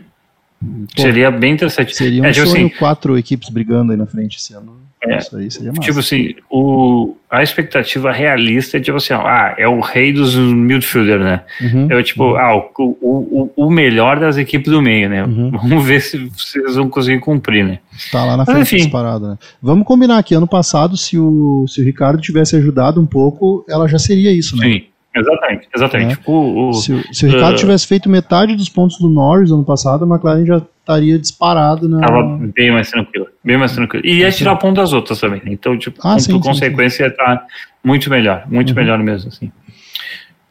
[0.96, 1.94] Pô, Seria bem interessante.
[1.94, 4.76] Seria um É, tipo sonho assim, quatro equipes brigando aí na frente esse ano.
[5.00, 5.18] É.
[5.18, 5.80] Isso aí seria massa.
[5.82, 11.20] Tipo assim, o, a expectativa realista é tipo assim, ah, é o rei dos midfielder,
[11.20, 11.42] né?
[11.61, 11.86] Uhum.
[11.92, 15.24] É tipo, ah, o, o, o- melhor das equipes do meio, né?
[15.24, 15.52] Uhum.
[15.52, 17.78] Vamos ver se vocês vão conseguir cumprir, né?
[18.11, 18.76] Tá lá na Mas, frente enfim.
[18.78, 19.38] disparado, né?
[19.62, 23.86] Vamos combinar que ano passado, se o, se o Ricardo tivesse ajudado um pouco, ela
[23.86, 24.66] já seria isso, né?
[24.66, 24.82] Sim,
[25.18, 26.14] exatamente, exatamente.
[26.14, 26.18] É.
[26.30, 27.58] O, o- Se, o- se o Ricardo Uh.
[27.58, 32.00] tivesse feito metade dos pontos do Norris ano passado, a McLaren já estaria disparado na.
[32.00, 34.06] Tava bem mais tranquilo, bem mais tranquilo.
[34.06, 35.52] E ia tirar ponto das outras também, né?
[35.52, 37.44] Então, tipo, Ah, com, sim, por sim, consequência, ia estar
[37.84, 38.74] muito melhor, muito Uhum.
[38.76, 39.50] melhor mesmo, assim.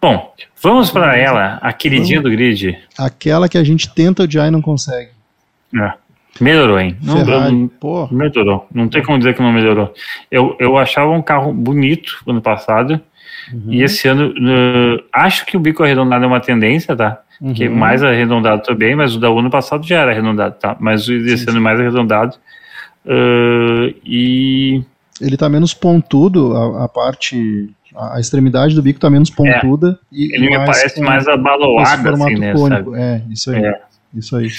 [0.02, 2.78] Bom, vamos para ela, a queridinha do grid.
[2.98, 5.10] Aquela que a gente tenta odiar e não consegue.
[5.76, 5.94] É.
[6.40, 6.96] Melhorou, hein?
[7.02, 7.52] Não, Ferrari.
[7.82, 8.68] não- melhorou.
[8.72, 9.92] Não tem como dizer que não melhorou.
[10.30, 13.02] Eu, eu achava um carro bonito ano passado.
[13.54, 13.74] Uhum.
[13.74, 17.22] E esse ano, eh, acho que o bico arredondado é uma tendência, tá?
[17.56, 17.76] Que Uhum.
[17.76, 20.76] mais arredondado também, mas o da ano passado já era arredondado, tá?
[20.80, 22.36] Mas o desse Sim, ano é mais arredondado.
[23.06, 24.84] Eh, e
[25.22, 27.70] ele tá menos pontudo, a, a parte.
[27.96, 29.98] A, a extremidade do bico tá menos pontuda.
[30.12, 30.38] e, É.
[30.38, 32.54] ele me mais parece mais esse abaloado, assim, né?
[32.54, 32.92] cônico.
[32.92, 33.02] sabe?
[33.02, 33.64] É, isso aí.
[33.66, 33.82] É.
[34.14, 34.50] Isso aí.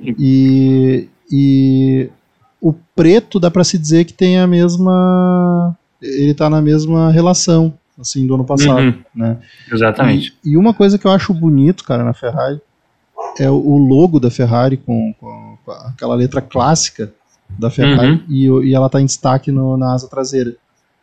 [0.00, 2.08] E, e
[2.60, 5.76] o preto dá pra se dizer que tem a mesma.
[6.00, 8.80] Ele tá na mesma relação, assim, do ano passado.
[8.80, 9.36] Uhum, Né?
[9.72, 10.36] exatamente.
[10.44, 12.60] E, e uma coisa que eu acho bonito, cara, na Ferrari
[13.38, 17.12] é o, logo da Ferrari com, com- aquela letra clássica
[17.58, 18.62] da Ferrari Uhum.
[18.64, 20.54] e, e ela tá em destaque no- na asa traseira.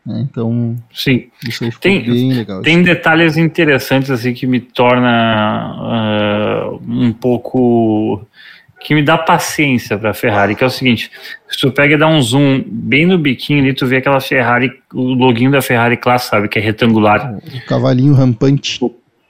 [0.06, 0.26] né?
[0.30, 1.26] Então, Sim.
[1.48, 2.62] isso aí ficou Tem- bem legal.
[2.62, 8.22] Tem detalhes interessantes assim que me torna ah, um pouco
[8.86, 11.10] que me dá paciência para a Ferrari, que é o seguinte:
[11.50, 14.72] se tu pega e dá um zoom bem no biquinho ali, tu vê aquela Ferrari,
[14.94, 18.80] o loginho da Ferrari Classe, sabe, que é retangular, O cavalinho rampante.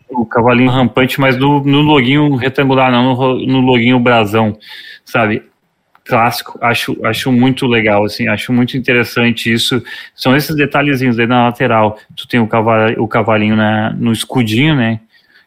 [0.10, 4.58] o cavalinho rampante, mas no, no loginho retangular, não no, no loginho brasão,
[5.06, 5.41] sabe?
[6.03, 9.82] Clássico, acho, acho muito legal, assim, acho muito interessante isso.
[10.14, 11.97] São esses detalhezinhos aí na lateral.
[12.14, 14.99] Tu tem o, cavalo, o cavalinho na, no escudinho, né?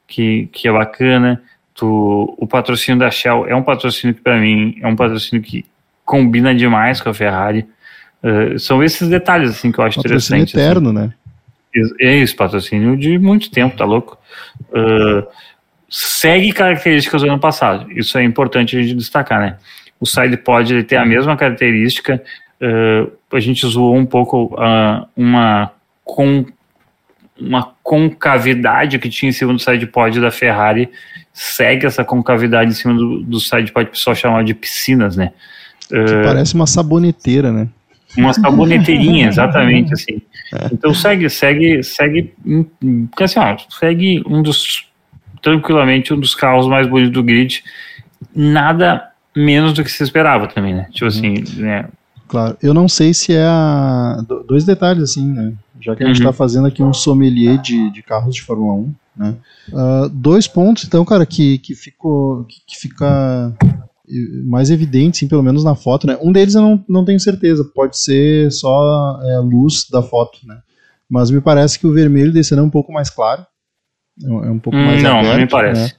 [0.06, 1.42] Que, que é bacana.
[1.78, 5.64] Tu, o patrocínio da Shell é um patrocínio que, para mim, é um patrocínio que
[6.04, 7.64] combina demais com a Ferrari.
[8.22, 10.56] Eh, são esses detalhes, assim, que eu acho Patrocínio interessante.
[10.56, 10.66] assim.
[10.66, 11.12] eterno, né?
[12.00, 14.18] É isso, patrocínio de muito tempo, tá louco?
[14.70, 15.24] Uh,
[15.88, 17.92] segue características do ano passado.
[17.92, 19.56] Isso é importante a gente destacar, né?
[20.00, 22.22] O SidePod ele tem a mesma característica.
[22.60, 25.70] uh, a gente zoou um pouco uh, uma,
[26.02, 26.46] com,
[27.38, 30.90] uma concavidade que tinha em cima do SidePod da Ferrari.
[31.40, 35.30] Segue essa concavidade em cima do, do SidePod, que o pessoal chama de piscinas, né?
[35.90, 37.68] Uh, Parece uma saboneteira, né?
[38.16, 40.20] uma saboneteirinha, exatamente assim.
[40.72, 42.34] Então segue, segue, segue,
[43.10, 44.86] porque assim, ó, segue um dos
[45.40, 47.62] tranquilamente um dos carros mais bonitos do grid,
[48.34, 50.88] nada menos do que se esperava também, né?
[50.90, 51.86] Tipo assim, né?
[52.26, 52.56] Claro.
[52.62, 54.22] Eu não sei se é a.
[54.26, 55.52] do- Dois detalhes, assim, né?
[55.80, 56.26] Já que a gente Uhum.
[56.26, 59.36] tá fazendo aqui um sommelier de, de carros de Fórmula 1, né?
[59.74, 62.44] Ah, dois pontos, então, cara, que, que ficou.
[62.44, 63.52] Que, que fica
[64.46, 66.16] mais evidente, sim, pelo menos na foto, né?
[66.22, 70.38] Um deles eu não, não tenho certeza, pode ser só é, a luz da foto,
[70.46, 70.58] né?
[71.10, 73.44] Mas me parece que o vermelho desse ano é um pouco mais claro.
[74.24, 75.92] É um, é um pouco Hum, mais não, aberto, não me parece.
[75.92, 75.98] né?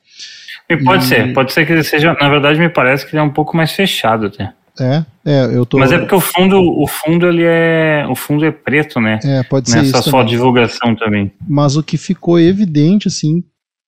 [0.69, 3.19] E pode E- ser, pode ser que ele seja, na verdade me parece que ele
[3.19, 4.53] é um pouco mais fechado até.
[4.79, 5.77] É, É, eu tô.
[5.77, 9.19] Mas é porque o fundo, o fundo ele é, o fundo é preto, né?
[9.23, 10.09] É, pode ser Nessa isso.
[10.09, 10.35] sua também.
[10.35, 11.31] divulgação também.
[11.47, 13.43] Mas o que ficou evidente, assim,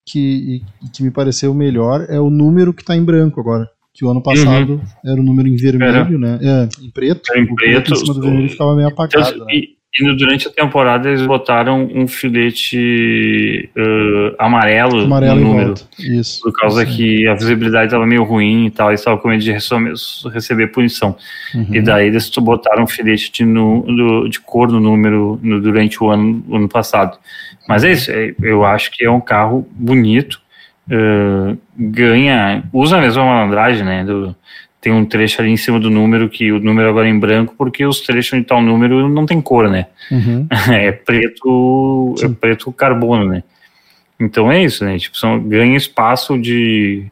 [0.06, 3.68] que, e que me pareceu melhor é o número que tá em branco agora.
[3.94, 6.38] Que o ano passado era o número em vermelho, né?
[6.42, 7.30] É, em preto.
[7.30, 9.34] Era em o preto em preto, cima do vermelho ficava meio apagado.
[9.34, 9.54] Então, né?
[9.54, 15.74] e, e no- durante a temporada eles botaram um filete eh, amarelo, Amarelo no número.
[15.98, 16.40] Isso.
[16.42, 16.86] Por causa aí.
[16.86, 21.16] que a visibilidade estava meio ruim e tal, eles estavam com medo de receber, punição.
[21.54, 21.66] Uhum.
[21.74, 26.08] E daí eles botaram um filete de, do- de cor no número no- durante o
[26.10, 27.18] ano, o ano passado.
[27.68, 30.40] Mas é isso, é- eu acho que é um carro bonito,
[30.90, 34.04] eh, ganha, usa a mesma malandragem, né?
[34.04, 34.34] do-
[34.82, 37.54] tem um trecho ali em cima do número, que o número agora é em branco,
[37.56, 39.86] porque os trechos de tal número não tem cor, né?
[40.10, 40.46] Uhum.
[40.70, 42.34] é preto, é Sim.
[42.34, 43.44] preto carbono, né?
[44.18, 44.98] Então é isso, né?
[44.98, 47.06] Tipo, são, ganha espaço de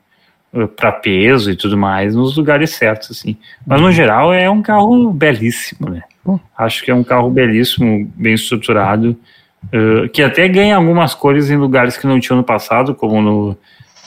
[0.76, 3.36] para peso e tudo mais nos lugares certos, assim.
[3.64, 6.02] Mas no geral é um carro belíssimo, né?
[6.24, 6.40] Pô.
[6.58, 9.16] Acho que é um carro belíssimo, bem estruturado,
[9.72, 13.56] eh, que até ganha algumas cores em lugares que não tinha no passado, como no,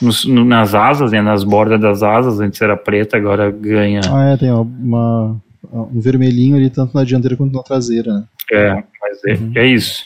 [0.02, 1.22] nos- no- nas asas, né?
[1.22, 4.02] Nas bordas das asas, antes era preta, agora ganha.
[4.10, 5.36] Ah, é, tem uma,
[5.72, 8.24] um vermelhinho ali, tanto na dianteira quanto na traseira, né?
[8.52, 9.52] É, mas é, Uhum.
[9.56, 10.04] é isso.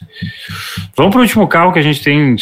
[0.95, 2.35] Vamos para o último carro que a gente tem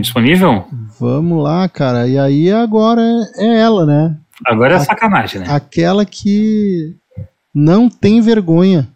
[0.00, 0.64] disponível?
[0.98, 2.08] Vamos lá, cara.
[2.08, 3.02] E aí agora
[3.36, 4.16] é, é ela, né?
[4.46, 5.46] Agora é sacanagem, né?
[5.50, 6.94] Aquela que
[7.54, 8.88] não tem vergonha.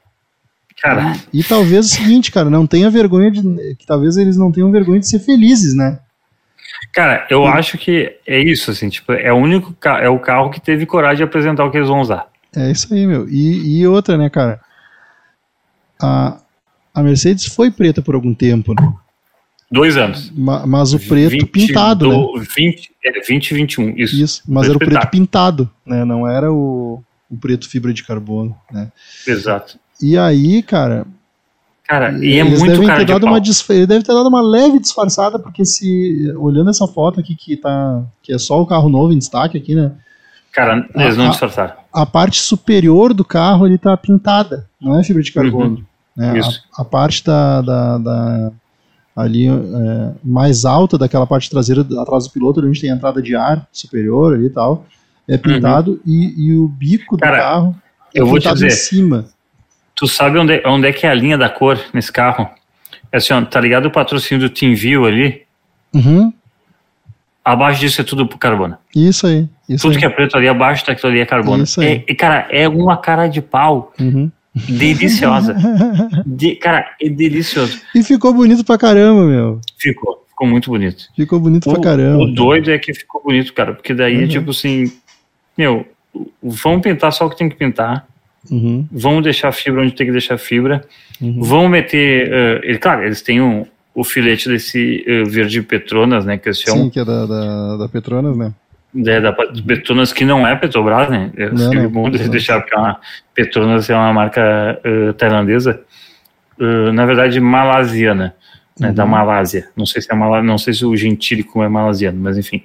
[0.83, 3.41] Cara, E talvez o seguinte, cara, não tenha vergonha de.
[3.77, 5.99] Que talvez eles não tenham vergonha de ser felizes, né?
[6.93, 10.51] Cara, eu acho que é isso, assim, tipo, é o único ca- é o carro
[10.51, 12.27] que teve coragem de apresentar o que eles vão usar.
[12.55, 13.29] É isso aí, meu.
[13.29, 14.61] E, e outra, né, cara?
[16.01, 16.39] A,
[16.95, 18.93] a Mercedes foi preta por algum tempo, né?
[19.71, 20.31] Dois anos.
[20.35, 22.15] Ma- mas o preto 20 pintado, né?
[22.15, 24.17] do- 20, é, 20 e 21, isso.
[24.17, 25.11] Isso, mas era o preto pintado.
[25.11, 26.05] pintado, né?
[26.05, 28.93] Não era o, o preto fibra de carbono, né?
[29.27, 29.79] Exato.
[30.01, 31.07] E aí, cara,
[31.89, 33.31] Cara, e é eles muito devem cara ter de dado pau.
[33.33, 37.35] uma disf- ele deve ter dado uma leve disfarçada, porque se olhando essa foto aqui
[37.37, 39.93] que tá que é só o carro novo em destaque aqui, né?
[40.53, 41.75] Cara, eles não Ah, disfarçaram.
[41.93, 45.85] A parte superior do carro ele tá pintada, não é fibra de carbono.
[46.17, 46.33] né?
[46.33, 46.37] Uhum.
[46.39, 46.63] Isso.
[46.77, 48.53] A, a parte da, da, da-
[49.15, 53.35] ali é, mais alta daquela parte traseira atrás do piloto, onde tem a entrada de
[53.37, 54.85] ar superior ali e tal,
[55.29, 57.31] é pintado e, e o bico do Uhum.
[57.31, 57.77] Cara, carro
[58.15, 58.77] é eu vou te pintado em dizer.
[58.79, 59.25] cima.
[59.97, 62.49] Tu sabe onde, é- onde é que é a linha da cor nesse carro?
[63.11, 65.43] É assim, ó, tá ligado o patrocínio do TeamView ali?
[65.95, 66.33] Uhum,
[67.45, 68.77] Abaixo disso é tudo carbono.
[68.95, 69.49] isso aí.
[69.69, 70.01] Isso Tudo aí.
[70.01, 71.63] que é preto ali abaixo daquilo ali é carbono.
[71.63, 72.05] Isso aí.
[72.07, 74.29] É, cara, é uma cara de pau Uhum.
[74.53, 75.55] deliciosa.
[76.27, 77.81] De- cara, é delicioso.
[77.95, 79.61] E ficou bonito pra caramba, meu.
[79.79, 81.05] Ficou, ficou muito bonito.
[81.15, 82.25] Ficou bonito pra O, caramba.
[82.25, 84.29] o doido é que ficou bonito, cara, porque daí Uhum.
[84.29, 84.93] tipo assim,
[85.57, 85.87] meu,
[86.43, 88.07] vamos pintar só o que tem que pintar,
[88.51, 90.85] Uhum, vamos deixar fibra onde tem que deixar fibra,
[91.21, 91.43] uhum.
[91.43, 96.37] vamos meter, eh, ele- claro, eles têm um, o filete desse eh, verde Petronas, né,
[96.39, 98.53] que eles chamam, Sim, que é da, da, da Petronas, né?
[99.07, 101.31] é, da Petronas que não é Petrobras, né?
[101.37, 102.29] É Não, não, bom Petronas.
[102.31, 103.01] deixar porque é uma,
[103.35, 105.81] Petronas é uma marca eh, tailandesa,
[106.61, 108.35] eh, na verdade malasiana,
[108.81, 108.95] né, Uhum.
[108.95, 109.69] da Malásia.
[109.77, 112.63] Não sei se é Malá, não sei se o gentílico é malasiano, mas enfim,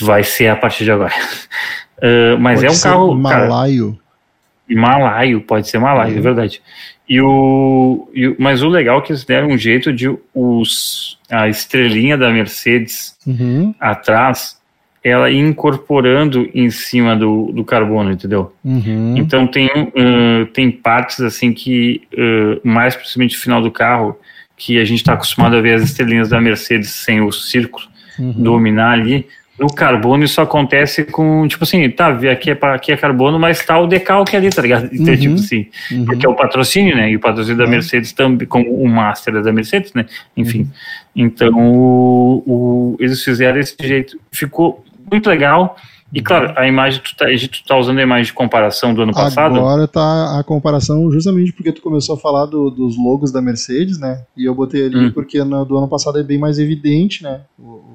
[0.00, 1.12] vai ser a partir de agora.
[2.02, 3.48] Eh, mas Pode é um carro cara,
[4.68, 5.40] Malaio.
[5.40, 6.18] pode ser malaio, Uhum.
[6.18, 6.62] é verdade.
[7.08, 11.48] E o, e mas o legal é que eles deram um jeito de os, a
[11.48, 14.58] estrelinha da Mercedes Uhum, atrás,
[15.02, 18.54] ela incorporando em cima do, do carbono, entendeu?
[18.64, 19.14] uhum.
[19.18, 24.18] Então tem, uh, tem partes assim que, uh, mais principalmente no final do carro,
[24.56, 27.84] que a gente está acostumado a ver as estrelinhas da Mercedes sem o círculo
[28.18, 28.32] uhum.
[28.32, 29.26] dominar ali.
[29.58, 33.78] No carbono isso acontece com, tipo assim, tá, aqui é, aqui é carbono, mas tá
[33.78, 34.88] o decalque ali, tá ligado?
[34.92, 35.20] Então, Uhum.
[35.20, 36.04] tipo assim, Uhum.
[36.06, 37.10] porque é o patrocínio, né?
[37.10, 37.70] E o patrocínio da Uhum.
[37.70, 40.06] Mercedes também, como o Master é da Mercedes, né?
[40.36, 40.68] Enfim.
[41.14, 44.18] Então, o, o- eles fizeram esse jeito.
[44.32, 45.76] Ficou muito legal.
[46.12, 49.12] E claro, a imagem, tu tá, gente tá usando a imagem de comparação do ano
[49.12, 49.56] passado.
[49.56, 53.98] Agora tá a comparação justamente porque tu começou a falar do- dos logos da Mercedes,
[53.98, 54.22] né?
[54.36, 55.10] E eu botei ali Hum.
[55.12, 57.40] porque no, do ano passado é bem mais evidente, né?
[57.58, 57.93] O- o- o-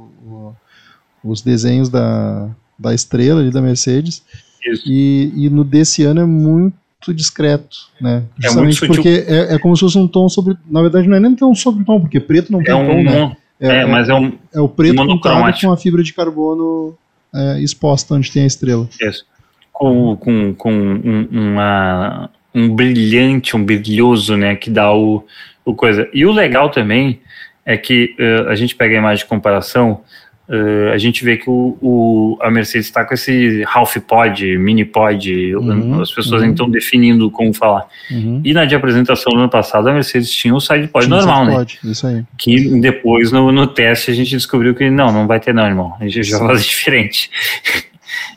[1.24, 4.24] os desenhos da, da estrela ali da Mercedes.
[4.66, 4.84] Isso.
[4.86, 8.24] E, e no desse ano é muito discreto, né?
[8.38, 8.96] É Justamente muito sutil.
[8.96, 10.58] porque é, é como se fosse um tom sobre.
[10.70, 13.04] Na verdade, não é nem tão sobre tom, porque preto não tem É um, tom,
[13.04, 13.38] né?
[13.60, 16.98] é, mas é um, é o preto pintado com a fibra de carbono
[17.34, 18.88] é, exposta onde tem a estrela.
[19.02, 19.26] Isso.
[19.72, 25.26] Com, com, com um, uma, um brilhante, um brilhoso, né, que dá o,
[25.64, 26.10] o coisa.
[26.14, 27.22] E o legal também
[27.66, 30.02] é que eh, a gente pega a imagem de comparação,
[30.50, 34.84] Uh, a gente vê que o, o a Mercedes está com esse half pod, mini
[34.84, 36.50] pod, Uhum, as pessoas uhum.
[36.50, 37.88] estão definindo como falar.
[38.10, 38.42] Uhum.
[38.44, 41.46] E na de apresentação do ano passado, a Mercedes tinha o side pod Tinha normal,
[41.46, 41.54] né?
[41.54, 42.24] Pode, isso aí.
[42.36, 45.94] Que depois no, no teste a gente descobriu que não, não vai ter não, irmão.
[46.00, 47.30] A gente já faz diferente.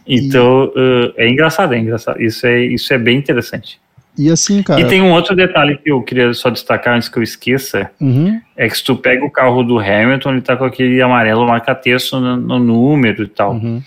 [0.07, 2.21] então uh, é engraçado, é engraçado.
[2.21, 3.81] Isso é, isso é bem interessante.
[4.19, 4.81] E assim, cara.
[4.81, 8.39] E tem um outro detalhe que eu queria só destacar antes que eu esqueça, Uhum,
[8.57, 12.21] é que se tu pega o carro do Hamilton, ele tá com aquele amarelo marca-texto
[12.21, 13.53] no, no número e tal.
[13.53, 13.83] uhum.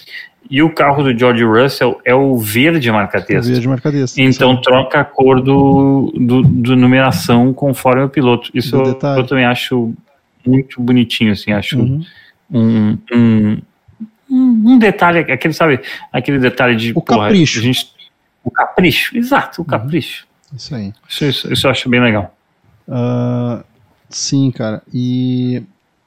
[0.49, 3.49] E o carro do George Russell é o verde marca-texto.
[3.49, 4.21] Via de marcadeça.
[4.21, 8.51] Então troca a cor do, do, do numeração conforme o piloto.
[8.53, 9.91] Isso eu, eu também acho
[10.45, 12.03] muito bonitinho, assim, acho Uhum.
[12.51, 13.57] um, um,
[14.29, 15.79] um, um detalhe, aquele, sabe,
[16.13, 17.57] aquele detalhe de O capricho.
[17.57, 17.87] a gente,
[18.45, 20.27] o capricho, exato, o capricho.
[20.55, 20.93] Isso aí.
[21.09, 22.33] Isso, isso, isso eu acho bem legal.
[22.87, 23.63] Ah,
[24.09, 24.83] sim, cara.
[24.93, 25.63] E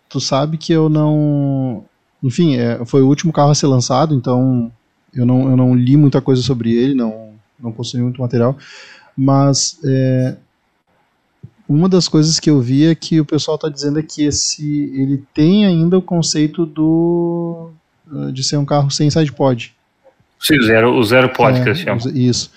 [0.09, 1.85] tu sabe que eu não.
[2.23, 4.73] Enfim, é, foi o último carro a ser lançado, então
[5.13, 8.57] eu não, eu não li muita coisa sobre ele, não, não possui muito material.
[9.17, 10.37] Mas é,
[11.69, 14.93] uma das coisas que eu vi é que o pessoal está dizendo é que esse,
[14.95, 17.71] ele tem ainda o conceito do
[18.11, 19.77] ah, de ser um carro sem side pod.
[20.41, 21.73] Sim, o zero, o zero pode, É.
[22.19, 22.51] Isso.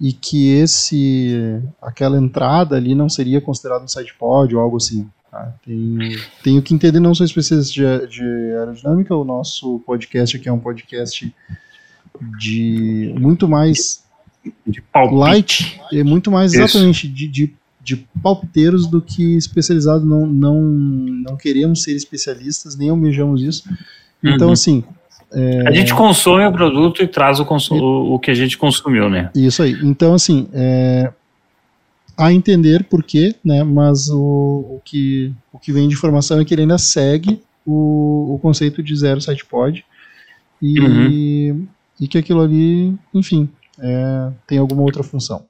[0.00, 5.08] E que esse aquela entrada ali não seria considerado um side pod ou algo assim.
[5.30, 5.54] tá?
[5.64, 5.98] Tem,
[6.42, 8.22] tenho que entender, não sou especialista de, de
[8.58, 11.34] aerodinâmica, o nosso podcast aqui é um podcast
[12.38, 14.02] de muito mais
[14.66, 15.16] De palpite.
[15.18, 16.62] light, é muito mais Isso.
[16.62, 20.04] exatamente de, de, de palpiteiros do que especializado.
[20.04, 23.64] Não, não, não queremos ser especialistas, nem almejamos isso.
[24.22, 24.52] Então, Uhum.
[24.52, 24.84] assim,
[25.66, 29.08] A gente consome o produto e traz o, consu- o, o que a gente consumiu,
[29.10, 29.30] né?
[29.34, 29.72] Isso aí.
[29.82, 31.12] Então, assim, é,
[32.16, 33.62] a entender por quê, né?
[33.62, 38.34] Mas o, o, que, o que vem de informação é que ele ainda segue o,
[38.34, 39.84] o conceito de zero site pod
[40.62, 41.66] e, Uhum.
[42.00, 45.44] e que aquilo ali, enfim, é, tem alguma outra função.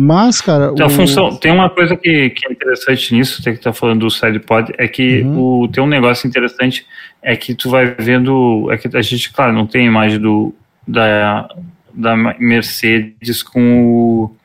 [0.00, 3.72] Mas, cara, o- função, tem uma coisa que, que é interessante nisso, tem que estar
[3.72, 5.62] falando do SidePod, é que Uhum.
[5.64, 6.86] o, tem um negócio interessante,
[7.20, 10.54] é que tu vai vendo, é que a gente, claro, não tem imagem do,
[10.86, 11.48] da,
[11.92, 14.36] da Mercedes com o,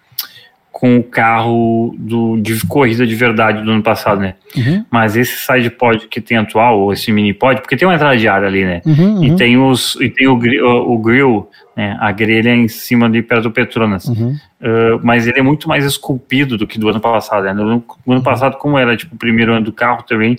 [0.74, 4.34] com o carro do, de corrida de verdade do ano passado, né?
[4.58, 8.28] Uhum, Mas esse SidePod que tem atual, ou esse mini-pod, porque tem uma entrada de
[8.28, 8.82] ar ali, né?
[8.84, 11.48] uhum, uhum, E tem, os, e tem o, o, o grill,
[11.78, 11.96] né?
[12.00, 14.06] A grelha em cima de perto do Petronas.
[14.08, 17.44] Uh, mas ele é muito mais esculpido do que do ano passado.
[17.44, 17.54] Né?
[17.54, 17.72] No, no
[18.06, 18.14] Uhum.
[18.16, 20.38] ano passado, como era tipo o primeiro ano do carro também,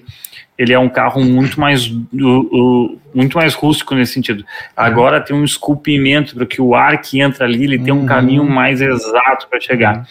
[0.56, 4.44] ele é um carro muito mais uh, uh, muito mais rústico nesse sentido.
[4.76, 8.06] Agora tem um esculpimento para que o ar que entra ali ele tem um Uhum.
[8.06, 10.06] caminho mais exato para chegar.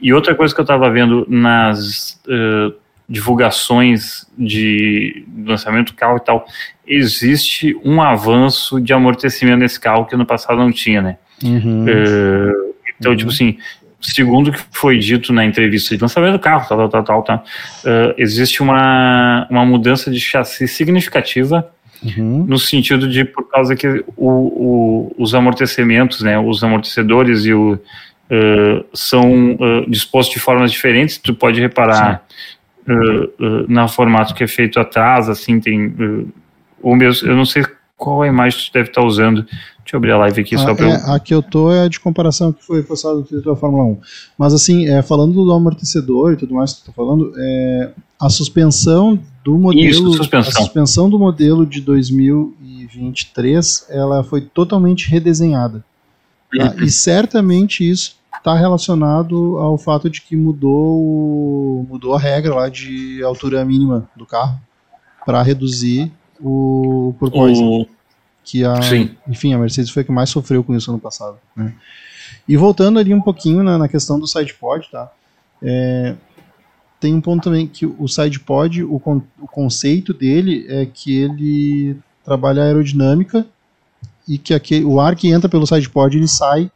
[0.00, 2.74] E outra coisa que eu estava vendo nas uh,
[3.08, 6.46] divulgações de lançamento do carro e tal,
[6.86, 11.16] existe um avanço de amortecimento nesse carro que ano passado não tinha, né?
[11.42, 13.56] uhum, Uh, então, tipo assim,
[14.00, 17.36] segundo o que foi dito na entrevista de lançamento do carro, tal, tal, tal, tal,
[17.84, 21.68] uh, existe uma, uma mudança de chassi significativa
[22.02, 27.52] uhum, no sentido de por causa que o, o, os amortecimentos, né, os amortecedores e
[27.52, 27.78] o
[28.30, 31.18] uh, são uh, dispostos de formas diferentes.
[31.18, 32.24] Tu pode reparar
[32.86, 35.94] uh, na formato que é feito atrás, assim tem
[36.80, 37.28] o mesmo.
[37.28, 37.64] Eu não sei
[38.00, 39.42] qual a imagem que tu deve estar usando.
[39.42, 41.70] Deixa eu abrir a live aqui só Ah, para eu é, a que eu tô
[41.70, 43.98] é a de comparação que foi postada no Twitter da Fórmula 1.
[44.38, 48.30] Mas assim, é, falando do amortecedor e tudo mais que tu tá falando, é, a
[48.30, 49.86] suspensão do modelo.
[49.86, 50.62] Isso, suspensão.
[50.62, 55.84] A suspensão do modelo de 2023 ela foi totalmente redesenhada.
[56.56, 56.74] tá?
[56.82, 63.22] E certamente isso está relacionado ao fato de que mudou, mudou a regra lá de
[63.22, 64.58] altura mínima do carro
[65.26, 66.10] para reduzir
[66.42, 67.86] o porpoise o,
[68.44, 69.10] que a, Sim.
[69.28, 71.36] enfim, a Mercedes foi a que mais sofreu com isso ano passado.
[71.54, 71.74] né?
[72.48, 75.10] E voltando ali um pouquinho na, na questão do sidepod, tá?
[75.62, 76.14] É,
[76.98, 81.96] tem um ponto também que o sidepod, o, con, o conceito dele é que ele
[82.24, 83.46] trabalha a aerodinâmica
[84.28, 86.70] e que aquele, o ar que entra pelo sidepod ele sai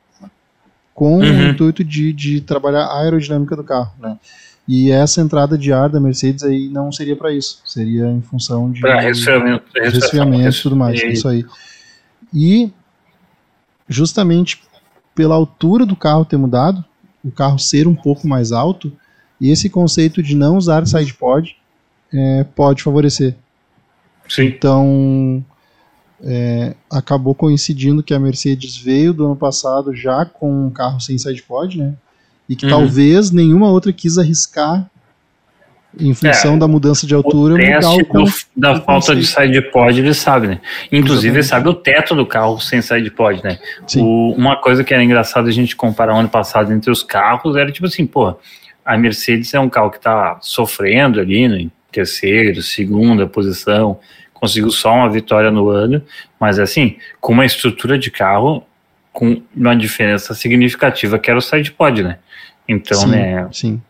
[0.95, 1.51] com o Uhum.
[1.51, 4.17] intuito de, de trabalhar a aerodinâmica do carro, né?
[4.67, 8.71] E essa entrada de ar da Mercedes aí não seria para isso, seria em função
[8.71, 9.65] de resfriamento.
[9.75, 11.45] resfriamento e tudo mais, E- isso aí.
[12.33, 12.73] E
[13.89, 14.63] justamente
[15.15, 16.85] pela altura do carro ter mudado,
[17.23, 18.93] o carro ser um pouco mais alto,
[19.41, 21.57] e esse conceito de não usar sidepod
[22.13, 23.37] é, pode favorecer.
[24.29, 24.45] Sim.
[24.47, 25.45] Então
[26.23, 31.19] é, acabou coincidindo que a Mercedes veio do ano passado já com um carro sem
[31.19, 31.95] sidepod, né?
[32.49, 32.71] E que Uhum.
[32.71, 34.87] talvez nenhuma outra quis arriscar
[35.99, 39.63] em função É, da mudança de altura, o teste o do- da falta de side
[39.71, 40.61] pod, ele sabe, né?
[40.91, 43.59] Inclusive, ele sabe o teto do carro sem side pod, né?
[43.97, 47.55] O- uma coisa que era engraçado a gente comparar o ano passado entre os carros
[47.57, 48.37] era tipo assim, pô,
[48.85, 53.99] a Mercedes é um carro que tá sofrendo ali, né, em terceiro, segunda posição,
[54.35, 56.03] conseguiu só uma vitória no ano,
[56.41, 58.65] mas assim, com uma estrutura de carro
[59.13, 62.19] com uma diferença significativa que era o side pod, né?
[62.69, 63.83] Então, sim, né, sim.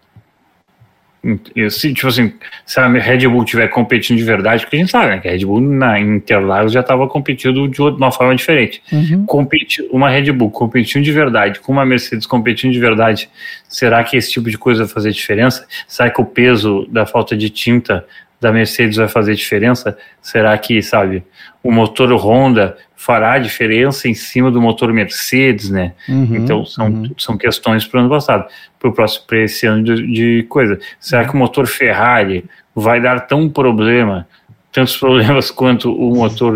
[1.55, 2.33] eu, se, tipo assim,
[2.67, 5.31] se a Red Bull estiver competindo de verdade, porque a gente sabe, né, que a
[5.31, 8.83] Red Bull na Interlagos já estava competindo de uma forma diferente.
[8.93, 9.25] Uhum.
[9.25, 13.29] Competi, uma Red Bull competindo de verdade com uma Mercedes competindo de verdade,
[13.69, 15.67] será que esse tipo de coisa vai fazer diferença?
[15.87, 18.05] Será que o peso da falta de tinta
[18.45, 19.97] da Mercedes vai fazer diferença?
[20.21, 21.25] Será que, sabe,
[21.63, 25.95] o motor Honda fará diferença em cima do motor Mercedes, né?
[26.09, 26.37] Uhum.
[26.37, 27.11] Então são, uhum.
[27.19, 28.47] são questões para o ano passado,
[28.79, 30.79] para esse ano de, de coisa.
[31.01, 34.29] Será que o motor Ferrari vai dar tão problema,
[34.71, 36.55] tantos problemas quanto o motor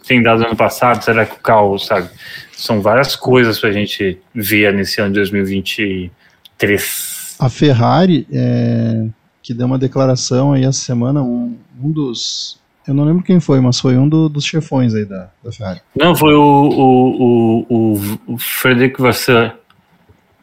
[0.00, 1.02] que tem dado ano passado?
[1.02, 2.08] Será que o carro, sabe?
[2.52, 7.36] São várias coisas para a gente ver nesse ano de 2023.
[7.38, 9.04] A Ferrari, é,
[9.50, 12.56] que deu uma declaração aí essa semana, um, um dos.
[12.86, 15.80] Eu não lembro quem foi, mas foi um do- dos chefões aí da, da Ferrari.
[15.96, 19.56] Não, foi o, o, o, o, Frederic Vasseur,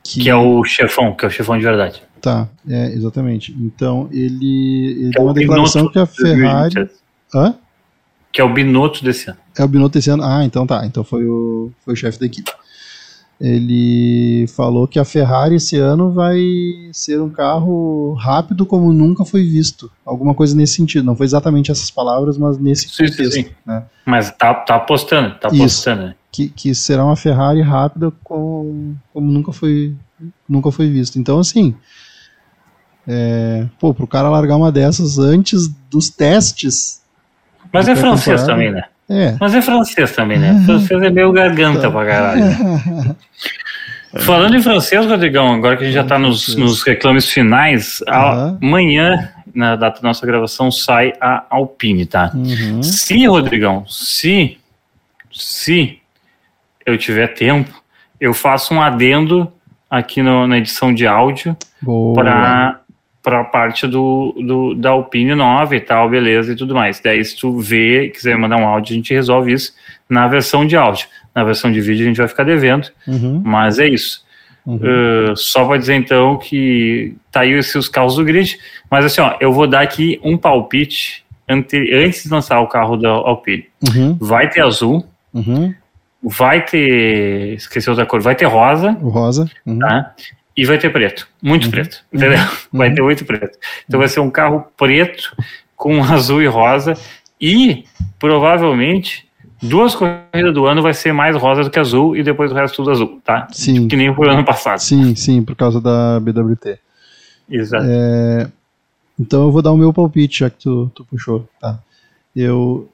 [0.03, 2.03] que é o chefão, que é o chefão de verdade.
[2.21, 3.55] Tá, é, exatamente.
[3.57, 6.91] Então, ele, ele Que é deu uma declaração que a de 2023, Ferrari.
[7.33, 7.55] Hã?
[8.33, 9.39] Que é o Binotto desse ano.
[9.57, 10.23] É o Binotto esse ano.
[10.23, 10.85] Ah, então tá.
[10.85, 12.51] Então foi o, foi o chefe da equipe.
[13.39, 16.39] Ele falou que a Ferrari esse ano vai
[16.91, 19.91] ser um carro rápido como nunca foi visto.
[20.03, 21.05] Alguma coisa nesse sentido.
[21.05, 23.33] Não foi exatamente essas palavras, mas nesse Sim, contexto.
[23.33, 23.45] sim.
[23.63, 23.83] Né?
[24.05, 26.15] Mas tá, tá apostando, tá apostando, né?
[26.31, 29.95] Que, que será uma Ferrari rápida com, como nunca foi,
[30.49, 31.19] nunca foi visto.
[31.19, 31.75] Então, assim.
[33.07, 37.01] É, pô, pro cara largar uma dessas antes dos testes.
[37.71, 38.83] Mas é francês também, né?
[39.09, 39.35] É.
[39.39, 40.61] Mas é francês também, né?
[40.65, 42.43] Francês é meio garganta pra caralho.
[44.19, 48.57] Falando em francês, Rodrigão, agora que a gente já tá nos, nos reclames finais, Aham.
[48.61, 52.31] amanhã, na data da nossa gravação, sai a Alpine, tá?
[52.33, 52.81] Uhum.
[52.81, 54.57] Se, Rodrigão, se,
[55.31, 55.99] se
[56.85, 57.69] eu tiver tempo,
[58.19, 59.51] eu faço um adendo
[59.89, 61.55] aqui no- na edição de áudio
[62.15, 62.79] para
[63.27, 67.01] para a parte do, do, da Alpine nova e tal, beleza e tudo mais.
[67.01, 69.73] Daí, se tu vê e quiser mandar um áudio, a gente resolve isso
[70.09, 71.07] na versão de áudio.
[71.35, 73.41] Na versão de vídeo a gente vai ficar devendo, Uhum.
[73.43, 74.25] mas é isso.
[74.65, 74.77] Uhum.
[74.77, 78.57] Uh, só para dizer então que tá aí esses carros do grid,
[78.89, 82.95] mas assim, ó, eu vou dar aqui um palpite ante- antes de lançar o carro
[82.95, 83.65] da Alpine.
[83.93, 84.17] Uhum.
[84.21, 85.73] Vai ter azul, Uhum.
[86.23, 87.55] vai ter.
[87.55, 89.49] Esqueci outra cor, vai ter rosa, rosa.
[89.65, 89.79] Uhum.
[89.79, 90.13] tá?
[90.57, 92.39] E vai ter preto, muito preto, entendeu?
[92.73, 93.59] Vai ter muito preto.
[93.87, 95.35] Então vai ser um carro preto
[95.75, 96.95] com azul e rosa
[97.39, 97.85] e
[98.17, 99.27] provavelmente
[99.61, 102.77] duas corridas do ano vai ser mais rosa do que azul e depois o resto
[102.77, 103.47] tudo azul, tá?
[103.51, 103.87] Sim.
[103.87, 104.79] Que nem foi o ano passado.
[104.79, 106.79] Sim, sim, por causa da BWT.
[107.49, 107.85] Exato.
[107.87, 108.49] É,
[109.19, 111.47] então eu vou dar o meu palpite, já que tu, tu puxou.
[111.59, 111.79] Tá.
[112.35, 112.89] Eu,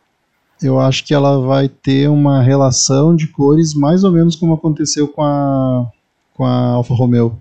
[0.62, 5.08] eu acho que ela vai ter uma relação de cores mais ou menos como aconteceu
[5.08, 5.88] com a,
[6.34, 7.40] com a Alfa Romeo.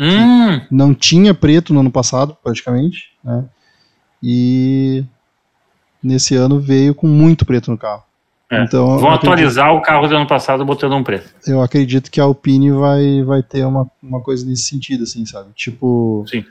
[0.00, 3.44] Hum, Não tinha preto no ano passado, praticamente, né?
[4.22, 5.04] E
[6.02, 8.02] nesse ano veio com muito preto no carro.
[8.50, 8.64] é.
[8.64, 11.30] Então, Vão acredito- atualizar o carro do ano passado botando um preto.
[11.46, 15.50] eu acredito que a Alpine vai, vai ter uma, uma coisa nesse sentido, assim, sabe?
[15.54, 16.44] Tipo, Sim.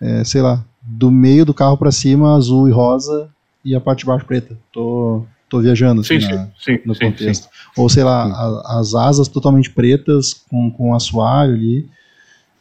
[0.00, 3.28] é, sei lá, do meio do carro pra cima, azul e rosa,
[3.64, 4.56] e a parte de baixo preta.
[4.72, 7.48] Tô, tô viajando, assim, Sim, na- sim, no sim, contexto.
[7.76, 11.88] Ou, sei lá, a- as asas totalmente pretas, com, com assoalho ali,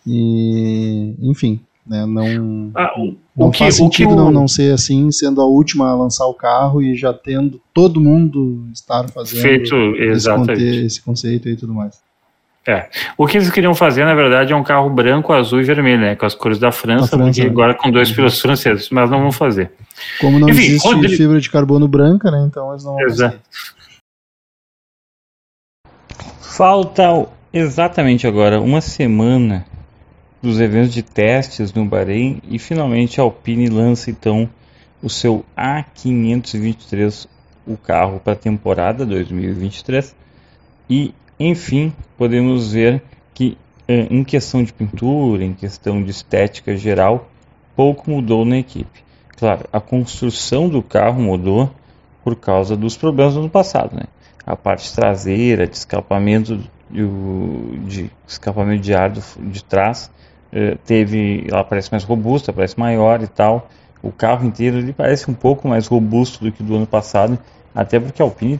[0.06, 2.72] e, enfim, né, não...
[2.76, 5.42] Ah, o, Não o que, faz o que sentido o, não, não ser assim, sendo
[5.42, 10.04] a última a lançar o carro e já tendo todo mundo estar fazendo feito esse,
[10.12, 10.64] exatamente.
[10.64, 12.04] esse conceito e tudo mais.
[13.16, 16.16] O que eles queriam fazer, na verdade, é um carro branco, azul e vermelho, né?
[16.16, 17.50] Com as cores da França, França, porque né?
[17.50, 19.72] agora com dois pilotos franceses, mas não vão fazer.
[20.20, 22.44] Como não Enfim, existe Rodrigo- fibra de carbono branca, né?
[22.48, 23.38] Então eles não vão Exato.
[23.38, 23.76] conseguir.
[26.42, 29.64] Falta exatamente agora uma semana
[30.46, 34.48] dos eventos de testes no Bahrein e finalmente a Alpine lança então
[35.02, 37.28] o seu A523,
[37.66, 40.16] o carro para a temporada 2023
[40.88, 43.02] e enfim podemos ver
[43.34, 47.28] que eh, em questão de pintura, em questão de estética geral,
[47.76, 49.04] pouco mudou na equipe.
[49.38, 51.72] Claro, a construção do carro mudou
[52.24, 54.04] por causa dos problemas do ano passado, né?
[54.46, 57.08] A parte traseira, de escapamento de,
[57.88, 60.12] de escapamento de ar do, de trás
[60.86, 63.70] teve, ela parece mais robusta, parece maior e tal.
[64.02, 67.38] O carro inteiro ele parece um pouco mais robusto do que do ano passado,
[67.74, 68.60] até porque a Alpine,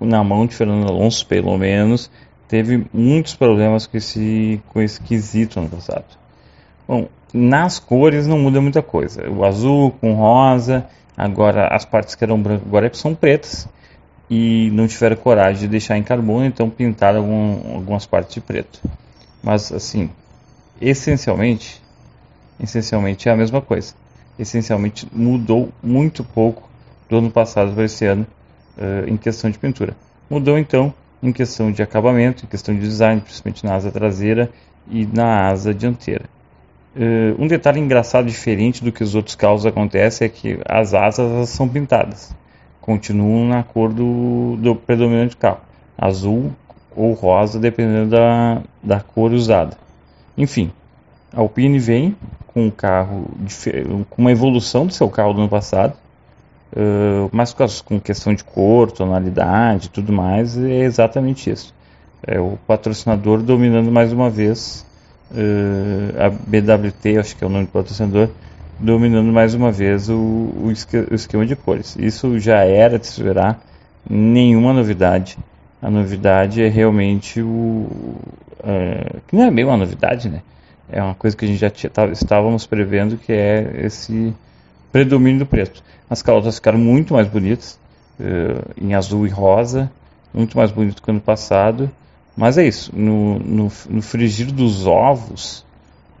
[0.00, 2.10] na mão de Fernando Alonso, pelo menos,
[2.48, 6.04] teve muitos problemas com esse, com esse quesito ano passado.
[6.86, 9.28] Bom, nas cores não muda muita coisa.
[9.30, 10.86] O azul com rosa,
[11.16, 13.68] agora as partes que eram brancas agora são pretas
[14.30, 18.80] e não tiveram coragem de deixar em carbono, então pintaram algum, algumas partes de preto.
[19.42, 20.10] Mas assim,
[20.80, 21.82] essencialmente,
[22.60, 23.94] essencialmente é a mesma coisa.
[24.38, 26.68] Essencialmente mudou muito pouco
[27.08, 28.26] do ano passado para esse ano
[28.76, 29.96] uh, em questão de pintura.
[30.30, 34.50] Mudou então em questão de acabamento, em questão de design, principalmente na asa traseira
[34.88, 36.26] e na asa dianteira.
[36.96, 41.48] Uh, um detalhe engraçado diferente do que os outros carros acontece é que as asas
[41.48, 42.34] são pintadas,
[42.80, 45.60] continuam na cor do, do predominante carro,
[45.96, 46.52] azul
[46.94, 49.76] ou rosa, dependendo da, da cor usada.
[50.38, 50.70] Enfim,
[51.34, 52.16] a Alpine vem
[52.46, 53.26] com um carro
[54.08, 55.94] com uma evolução do seu carro do ano passado,
[56.72, 61.74] uh, mas com questão de cor, tonalidade, tudo mais, é exatamente isso.
[62.24, 64.86] É o patrocinador dominando mais uma vez
[65.32, 68.28] uh, a BWT, acho que é o nome do patrocinador,
[68.78, 71.96] dominando mais uma vez o, o, esquema de cores.
[71.98, 73.60] Isso já era de se esperar,
[74.08, 75.36] nenhuma novidade.
[75.80, 77.86] A novidade é realmente o.
[78.60, 80.42] Uh, que não é bem uma novidade, né?
[80.90, 84.34] É uma coisa que a gente já tinha, estávamos prevendo, que é esse
[84.90, 85.82] predomínio do preto.
[86.08, 87.78] As calotas ficaram muito mais bonitas,
[88.18, 89.90] uh, em azul e rosa,
[90.32, 91.90] muito mais bonito que ano passado.
[92.36, 95.64] Mas é isso, no, no, no frigir dos ovos,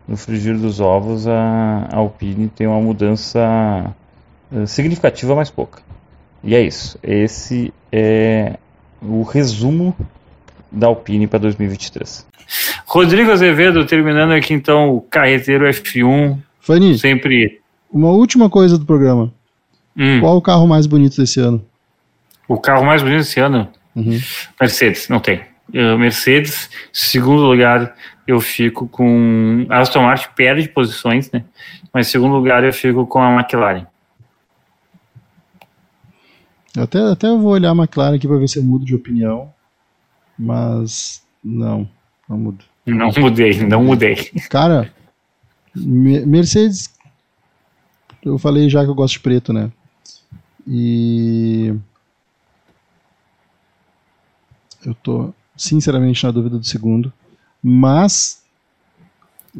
[0.06, 3.94] no frigir dos ovos a, a Alpine tem uma mudança
[4.52, 5.82] uh, significativa, mas pouca.
[6.42, 8.56] E é isso, esse é
[9.02, 9.96] o resumo
[10.70, 12.26] da Alpine para 2023.
[12.86, 16.38] Rodrigo Azevedo, terminando aqui então o carreteiro F1.
[16.60, 17.60] Fanny, sempre.
[17.90, 19.32] Uma última coisa do programa.
[19.96, 21.64] Hum, Qual o carro mais bonito desse ano?
[22.46, 23.68] o carro mais bonito esse ano?
[23.94, 24.18] Uhum.
[24.58, 25.42] Mercedes, não tem.
[25.70, 27.94] Mercedes, segundo lugar,
[28.26, 29.66] eu fico com.
[29.68, 31.44] Aston Martin perde posições, né?
[31.92, 33.86] Mas segundo lugar, eu fico com a McLaren.
[36.78, 39.52] Eu até, até vou olhar a McLaren aqui para ver se eu mudo de opinião.
[40.38, 41.88] Mas não,
[42.28, 42.64] não mudo.
[42.86, 44.14] Não mudei, não mudei.
[44.48, 44.92] Cara,
[45.74, 46.88] Me- Mercedes.
[48.24, 49.70] Eu falei já que eu gosto de preto, né?
[50.66, 51.74] E.
[54.84, 57.12] Eu tô sinceramente na dúvida do segundo.
[57.62, 58.42] Mas.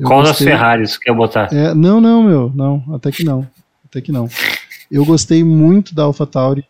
[0.04, 1.52] Qual das gostei- Ferraris quer botar?
[1.52, 2.52] É, não, não, meu.
[2.54, 3.48] Não, até que não.
[3.84, 4.28] Até que não.
[4.90, 6.64] Eu gostei muito da AlphaTauri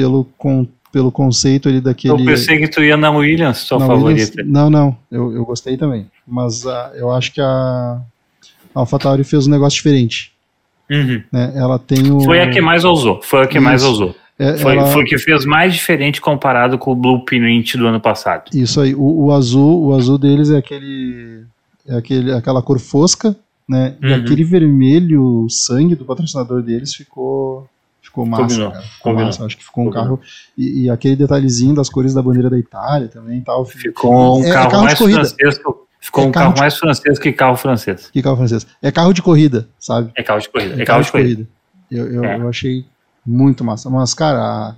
[0.00, 2.22] pelo, con, pelo conceito ali daquele.
[2.22, 4.32] Eu pensei que tu ia na Williams, tua Não, favorita.
[4.38, 4.96] Williams- não, não.
[5.10, 6.06] Eu, eu gostei também.
[6.26, 7.46] Mas ah, eu acho que a,
[8.74, 10.32] a AlphaTauri fez um negócio diferente.
[10.90, 11.22] Uhum.
[11.30, 11.52] Né?
[11.54, 12.20] Ela tem o.
[12.22, 13.20] Foi a que mais ousou.
[13.22, 13.90] Foi a que mais Isso.
[13.90, 14.14] ousou.
[14.38, 18.00] é, Foi, ela- foi a que fez mais diferente comparado com o Blueprint do ano
[18.00, 18.50] passado.
[18.54, 18.94] Isso aí.
[18.94, 21.44] O, o azul, o azul deles é aquele,
[21.86, 23.36] é aquele, aquela cor fosca,
[23.68, 23.94] né?
[24.02, 24.14] E Uhum.
[24.16, 27.68] aquele vermelho sangue do patrocinador deles ficou
[28.02, 28.82] ficou massa, Combinou, cara.
[28.84, 29.26] Ficou combinou.
[29.26, 29.44] massa.
[29.46, 30.04] Acho que ficou um Combinou.
[30.18, 30.20] carro
[30.56, 33.64] e, e aquele detalhezinho das cores da bandeira da Itália também, e tal.
[33.64, 35.18] Ficou um É- é carro, carro de mais corrida.
[35.24, 35.58] francês.
[35.58, 38.08] que- Ficou É um carro carro de- mais francês que carro francês.
[38.10, 38.66] Que carro francês?
[38.80, 40.10] É carro de corrida, sabe?
[40.16, 40.82] É carro de corrida.
[40.82, 41.46] É carro de corrida.
[41.90, 42.38] Eu, eu, É.
[42.38, 42.86] eu achei
[43.26, 43.90] muito massa.
[43.90, 44.74] Mas, cara,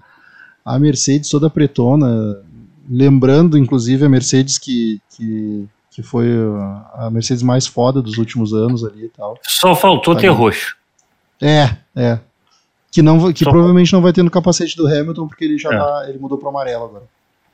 [0.65, 2.41] a, a Mercedes toda pretona,
[2.91, 6.27] lembrando, inclusive, a Mercedes que, que, que foi
[6.95, 9.39] a Mercedes mais foda dos últimos anos ali e tal.
[9.43, 10.37] Só faltou Tá ter bom.
[10.39, 10.75] roxo.
[11.41, 12.19] É, é.
[12.93, 15.73] Que, não, que Só- provavelmente não vai ter no capacete do Hamilton, porque ele já
[15.73, 15.77] É.
[15.79, 17.05] tá, ele mudou pro amarelo agora.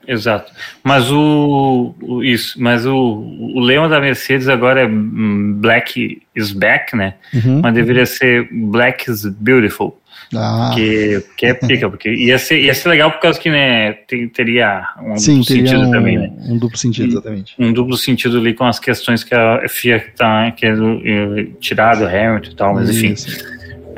[0.07, 0.53] Exato.
[0.83, 6.51] Mas o, o- isso, mas o, o lema da Mercedes agora é hum, Black is
[6.53, 7.15] back, né?
[7.35, 7.61] Uhum.
[7.63, 9.99] Mas deveria ser Black is beautiful,
[10.35, 13.93] Ah, que, que é pica, porque ia ser, ia ser legal por causa que né,
[14.35, 16.33] teria um sim, duplo teria sentido um, também, né?
[16.47, 17.55] um duplo sentido, exatamente.
[17.59, 22.07] Um duplo sentido ali com as questões que a FIA tá querendo eh, tirar do
[22.07, 23.15] Hamilton e tal, mas enfim.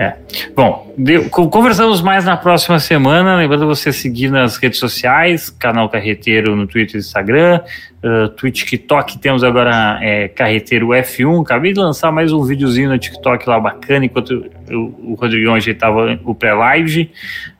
[0.00, 0.52] Isso.
[0.56, 3.36] Bom, de- co- conversamos mais na próxima semana.
[3.36, 7.60] Lembrando você seguir nas redes sociais, canal Carreteiro no Twitter e Instagram,
[8.02, 9.18] uh, Twitch, TikTok.
[9.18, 11.42] Temos agora é, Carreteiro F1.
[11.42, 16.18] Acabei de lançar mais um videozinho no TikTok lá bacana, enquanto eu- o Rodrigão ajeitava
[16.24, 17.10] o pré-live.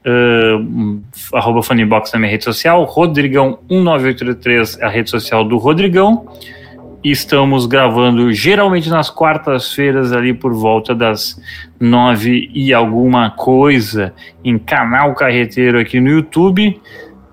[0.06, 1.00] Uh,
[1.34, 2.86] arroba Funnybox na minha rede social.
[2.86, 6.26] Rodrigão19883 é a rede social do Rodrigão.
[7.02, 11.40] Estamos gravando geralmente nas quartas-feiras, ali por volta das
[11.80, 14.12] nove e alguma coisa,
[14.44, 16.78] em canal Carreteiro aqui no YouTube.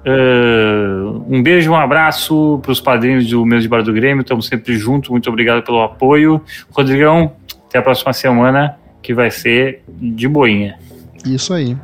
[0.05, 4.21] Uh, um beijo, um abraço para os padrinhos do Meus de Bar do Grêmio.
[4.21, 5.09] Estamos sempre juntos.
[5.09, 6.41] Muito obrigado pelo apoio.
[6.71, 7.33] Rodrigão,
[7.67, 10.79] até a próxima semana, que vai ser de boinha.
[11.25, 11.75] Isso aí.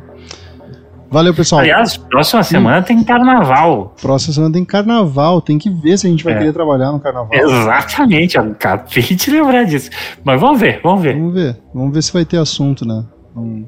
[1.13, 1.61] Valeu, pessoal.
[1.61, 2.83] Aliás, próxima semana Hum.
[2.83, 3.93] tem carnaval.
[4.01, 5.41] Próxima semana tem carnaval.
[5.41, 6.37] Tem que ver se a gente vai É.
[6.39, 7.29] querer trabalhar no carnaval.
[7.31, 9.91] Exatamente, eu acabei de lembrar disso.
[10.23, 11.13] Mas vamos ver, vamos ver.
[11.15, 11.57] Vamos ver.
[11.71, 13.05] Vamos ver se vai ter assunto, né?
[13.35, 13.65] Não.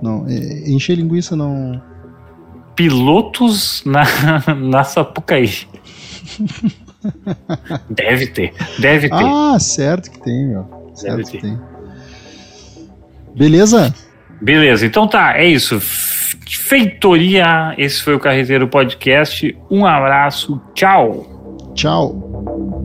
[0.00, 1.82] Não, é, encher linguiça não.
[2.76, 4.04] Pilotos na,
[4.54, 5.50] na Sapucaí.
[7.90, 9.24] deve ter, deve ter.
[9.24, 10.66] Ah, certo que tem, meu.
[10.94, 11.40] Certo Deve que ter.
[11.48, 11.58] tem.
[13.36, 13.92] Beleza?
[14.42, 15.80] Beleza, então tá, é isso.
[15.80, 19.56] Feitoria, esse foi o Carreteiro Podcast.
[19.70, 21.72] Um abraço, tchau.
[21.74, 22.81] Tchau.